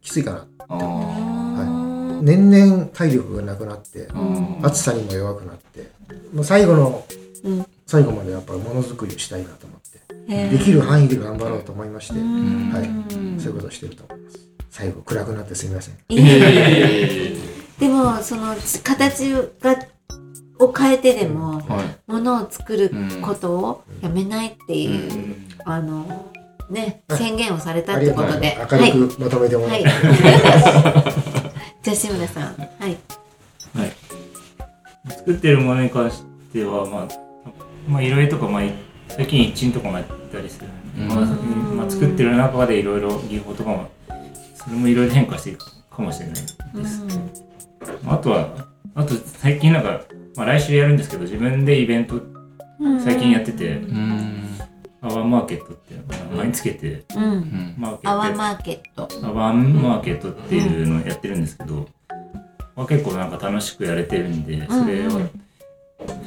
[0.00, 5.90] きついかななあ年々体力がなくなってー暑さにも弱くなって。
[6.32, 7.04] もう最後の
[7.44, 7.66] うん。
[7.86, 9.88] 最後までやっぱりものづくりをしたいなと思って。
[10.50, 12.70] できる範囲で頑張ろうと思いまして、うん。
[12.70, 12.84] はい、
[13.40, 14.38] そういうことをしてると思います。
[14.70, 15.94] 最後暗くなってすみません。
[16.08, 19.76] でもその形が
[20.58, 22.10] を変えてでもはい。
[22.10, 22.90] ものを作る
[23.22, 25.48] ことをやめないっていう、うん。
[25.64, 26.30] あの
[26.70, 28.56] ね宣言をされたってことで。
[28.70, 29.92] 明るくまとめてもらい、はい、
[31.82, 32.42] じゃあ志村さん。
[32.44, 32.96] はい。
[33.74, 33.92] はい。
[35.08, 37.08] 作ってるものに関しては、まあ、
[37.88, 38.62] まあ、色々とか、まあ、
[39.08, 40.68] 最近一致とかもやったりする
[41.06, 41.76] まあうん。
[41.76, 43.90] まあ、作ってる中でいろいろ技法とかも、
[44.54, 46.40] それもいろいろ変化していくかもしれないで
[46.86, 47.04] す。
[48.06, 48.48] あとは、
[48.94, 50.00] あと最近なんか、
[50.38, 52.20] まあ、来週やるんですけど、自分でイベント
[52.78, 53.00] うん。
[53.00, 54.56] 最近やってて、うん。
[55.00, 56.24] アワーマーケットっていうのかな。
[56.30, 57.42] 名前つけて、うん。
[57.42, 59.26] ケットアワーマーケット。
[59.26, 61.88] アワーマーケットっていうのをやってるんですけど、
[62.76, 65.10] まあ、結構なんか楽しくやれてるんで、それを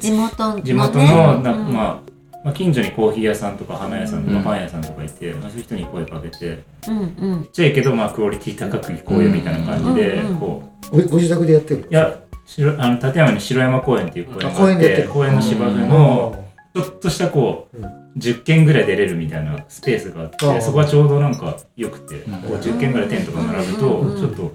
[0.01, 0.61] 地元のね。
[0.61, 1.73] 地元のな、うん。
[1.73, 2.11] まあ、
[2.43, 6.59] まあ近所にコーヒー屋さんとか花屋さんとうんかパン屋さんとかいて、まあ、そういう人に声かけて。
[6.89, 7.43] うんうん。
[7.45, 11.01] ちっちゃいけどまあクオリティ高く行こうよみたいな感じで、うんうんこう。
[11.01, 12.30] ごご自宅でやってるいや白
[12.77, 18.01] あの立山に城山公園っていう公園があって公園の芝生のちょっとしたこう、うん。
[18.17, 22.41] 10軒ぐらい出れるみたいなスペースがあって、そこはちょうどなんか良くて、うん。
[22.41, 24.19] こう10軒ぐらいテントが並ぶと、うん。
[24.19, 24.51] ちょっと、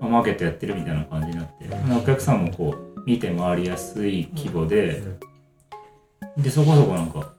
[0.00, 1.96] まあマーケットやってるみたいな感じになって、うん。
[1.96, 5.02] お客さんもこう見て回りやすい規模で、
[6.36, 7.32] でそこそこなんか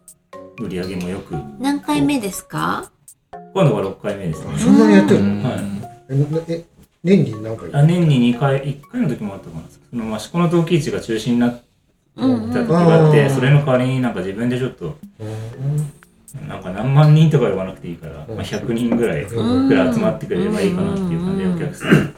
[0.59, 2.91] 売り上げもよく何回目ですか？
[3.53, 4.57] 今度が6回目ですね。
[4.57, 5.43] そんなにやってるの、うん。
[5.43, 5.61] はい。
[6.47, 6.65] え
[7.03, 7.73] 年に何回？
[7.73, 8.61] あ年に2回。
[8.63, 11.61] 1回の時もあったかなその益子の陶器市が中止になっ
[12.15, 16.47] た時があって、それの代わりになんか自分でちょっとうん。
[16.47, 18.35] なんか何万人とか呼ばなくていいから、うん。
[18.35, 19.67] まあ、100人ぐらいうん。
[19.67, 22.13] ぐらい集まってくれればいいかなっていう感じでうんお客さん。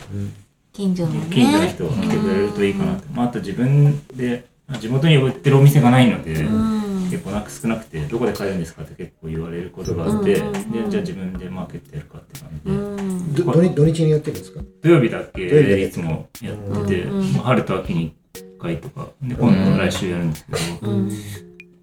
[0.72, 1.28] 近所のね。
[1.32, 4.46] 近所の人が来てくれるといいかなって、まあ、あと自分で
[4.80, 6.83] 地元に売ってるお店がないので、うん
[7.14, 10.72] 結構なんか少なくてどこで買えるんですかって結構言われることがあって、うんうんうん。
[10.72, 13.34] でじゃあ自分でマーケットやるかって感じうで、ん。
[13.36, 14.62] ど土日土日にやってるんですか？
[14.82, 15.84] 土曜日だけ土曜日だけ。
[15.86, 20.52] いつもやってて、うんうんまあ、春と秋に1回とかで今度来週やるんですけ
[20.86, 21.08] ど、うん。
[21.08, 21.18] なん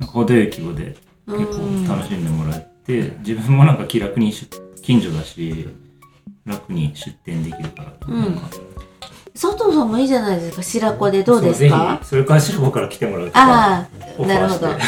[0.01, 4.49] か程よい規模で結構楽しんでもらって、自分もなんか気楽に出
[4.83, 5.68] 近所だし
[6.45, 8.35] 楽に出店できるから、うんなん。
[8.35, 8.49] か
[9.35, 10.62] 佐藤さんもいいじゃないですか。
[10.62, 12.01] 白子でどうですか？
[12.03, 14.78] それから白子から来てもらうとかああなるほど、うん。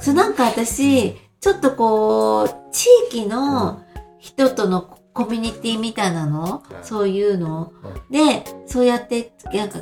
[0.00, 3.82] そうなんか私ちょっとこう地域の
[4.18, 6.84] 人とのコミュニティみたいなの、うん。
[6.84, 7.72] そういうの、
[8.10, 9.80] でそうやってなんか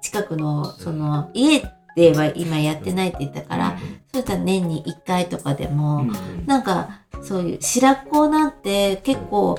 [0.00, 1.62] 近くのその家
[1.94, 3.78] では今やってないって言ったから、
[4.12, 6.46] そういったら年に1回とかでも、うん。
[6.46, 9.58] なんかそういう白子なんて結構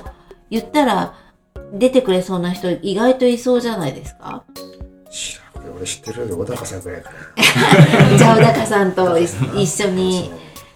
[0.50, 1.14] 言ったら
[1.72, 4.42] 出てくれそうな人意外といそうじゃないですか？
[5.10, 6.36] 知らん俺知ってるよ。
[6.36, 7.16] 小高さんぐらいかな
[8.18, 10.30] じゃあ小高さんと一一緒に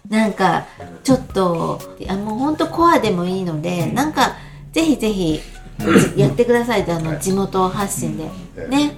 [0.08, 0.64] なんか
[1.04, 4.36] ちょっとあもうほんとコアでもいいのでなんか
[4.72, 5.40] ぜひぜひ
[6.16, 8.24] やってくださいってあの地元発信で。
[8.68, 8.96] ね、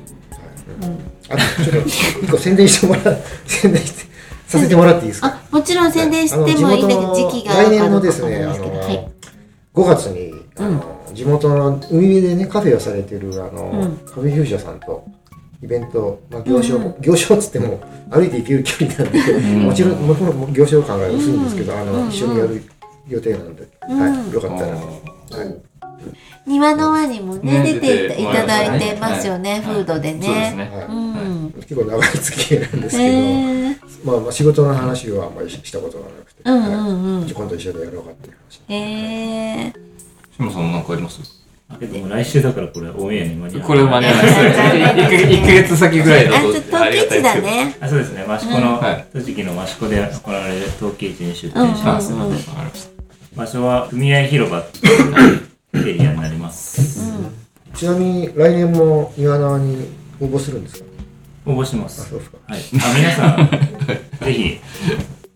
[0.82, 4.04] うん、あとちょっと一個宣伝してもらう 宣伝して
[4.46, 5.28] させてもらっていいですか？
[5.28, 9.08] あもちろん宣伝してもいいんだけど時期が来年のですねはい。
[9.74, 13.96] 5月にあの、地元の海辺でねカフェをされてるあの、うん。
[13.98, 15.04] カフェフュージャーさんと
[15.62, 16.94] イベント、まあ、行商、うん。
[17.00, 17.80] 行商っつっても
[18.10, 19.62] 歩いて行ける距離なんで、ん。
[19.62, 22.08] もちろんもちろん行商感が薄いんですけど、あのうん。
[22.08, 22.62] 一緒にやる
[23.08, 24.00] 予定なんで、うん。
[24.00, 25.62] はい、よかったら、あはい、
[26.46, 29.60] 庭の輪にもね、ね出ていただいてますよね、はい。
[29.62, 30.70] フードでーそうですね。
[31.56, 37.20] 結構長い付き合いなんですけど、まあ、まあ仕事の話はあんまりしたことがなくて、うんはいうん。
[37.20, 37.28] うん。
[37.28, 38.60] 今度一緒にやろうかっていう話。
[38.68, 38.76] へ
[39.66, 39.72] え。
[39.72, 39.89] 志
[40.40, 41.20] 村さんなんかあります？
[41.68, 43.66] あけどもう来週だからこれオンエアに間に合わない。
[43.68, 44.24] これ間に合わない。
[45.06, 45.24] です。
[45.26, 47.76] 1ヶ月先ぐらいだあ、とちょっと陶器市だね。
[47.80, 48.24] あそうですね。
[48.28, 49.06] 益子の、はい。
[49.12, 52.36] 栃木の益子で行われる陶器市に出店しますので。
[53.36, 54.90] 場所は組合広場ってい
[55.38, 57.00] うエリアになります、
[57.74, 59.86] ちなみに来年も岩縄に
[60.20, 60.86] 応募するんですか？
[61.46, 62.38] 応募しまあ、すそうですか。
[62.48, 62.62] はい、あ
[62.98, 63.48] 皆さん
[64.26, 64.58] ぜひ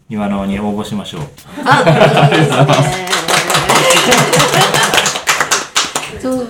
[0.09, 1.21] 今のに応募しましょう。
[1.65, 3.15] あ、いいですね。
[6.25, 6.47] そう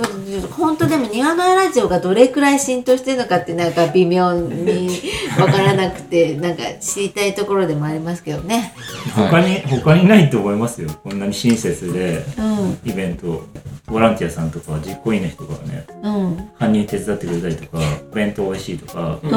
[0.52, 4.88] 本当でも庭のラジオがどれくらい浸透してるのかってなんか微妙に
[5.36, 8.72] 分からなくてなんか知りたいところでもありますけどね。
[9.16, 10.90] 他に他にないと思いますよ。
[11.02, 12.24] こんなに親切で。
[12.38, 12.78] うん。
[12.88, 13.42] イベント
[13.86, 16.36] ボランティアさんとか実行委員の人がねうん。
[16.56, 17.78] 搬入手伝ってくれたりとか
[18.12, 19.30] お弁当美味しいとか、うん。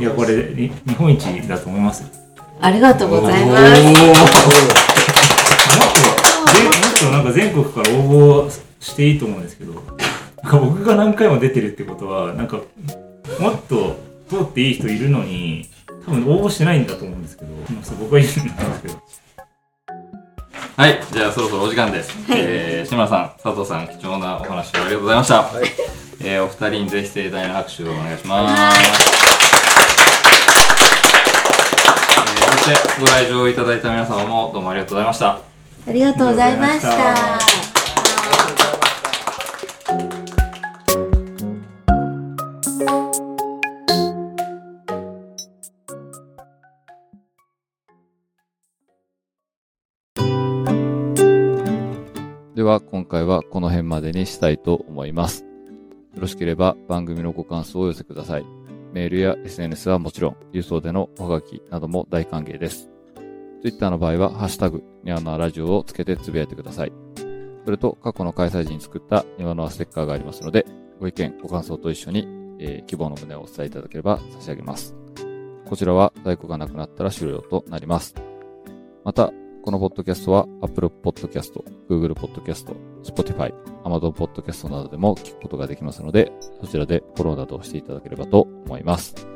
[0.00, 2.08] いやこれに日本一だと思いますよ。
[2.60, 3.82] ありがとうございます。
[3.82, 3.88] おー。
[3.88, 4.14] もっ
[5.92, 6.06] と
[6.52, 9.84] ぜもっとなんか全国から応募していいと思うんですけどなん
[10.52, 12.58] か僕が何回も出てるってことはなんか
[13.40, 13.96] もっと
[14.28, 15.68] 通っていい人いるのに
[16.04, 19.02] 多分応募してないんだと思うんですけど、まあそう僕は言うんですけど
[20.76, 22.12] はい、じゃあそろそろお時間です。
[22.30, 25.42] えー、志村さん、佐藤さん、貴重なお話をありがとうございました。
[25.42, 25.64] はい。
[26.20, 28.80] えー、お二人にぜひ盛大な拍手をお願いします。
[28.80, 29.14] えー
[32.64, 35.38] そしてご来場いただいた皆様もどうもありがとうございました。
[35.86, 37.63] ありがとうございました。
[53.04, 55.44] 今回はこの辺までにしたいと思います。
[55.44, 58.46] よろしければ番組のご感想をお寄せください。
[58.94, 62.88] メールや SNS はもちろん、郵送でのおはがきなども大歓迎です。
[63.60, 66.92] Twitter の場合は、ハッシュタグ、ニワノアラジオをつけてつぶやいてください。
[67.66, 70.64] それと、過去の開催時に作ったニワノアステッカーがありますので、
[70.98, 72.26] ご意見、ご感想と一緒に、
[72.58, 74.96] えー希望の旨をお伝えいただければ差し上げます。
[75.66, 78.14] こちらは在庫がなくなったら終了となります。
[79.04, 79.30] また、
[79.62, 81.52] このポッドキャストは Apple Podcast、
[81.88, 83.52] Google Podcast、Spotify、
[83.84, 89.33] Amazon Podcast などでも聞くことができますので、そちらでフォローなどをしていただければと思います。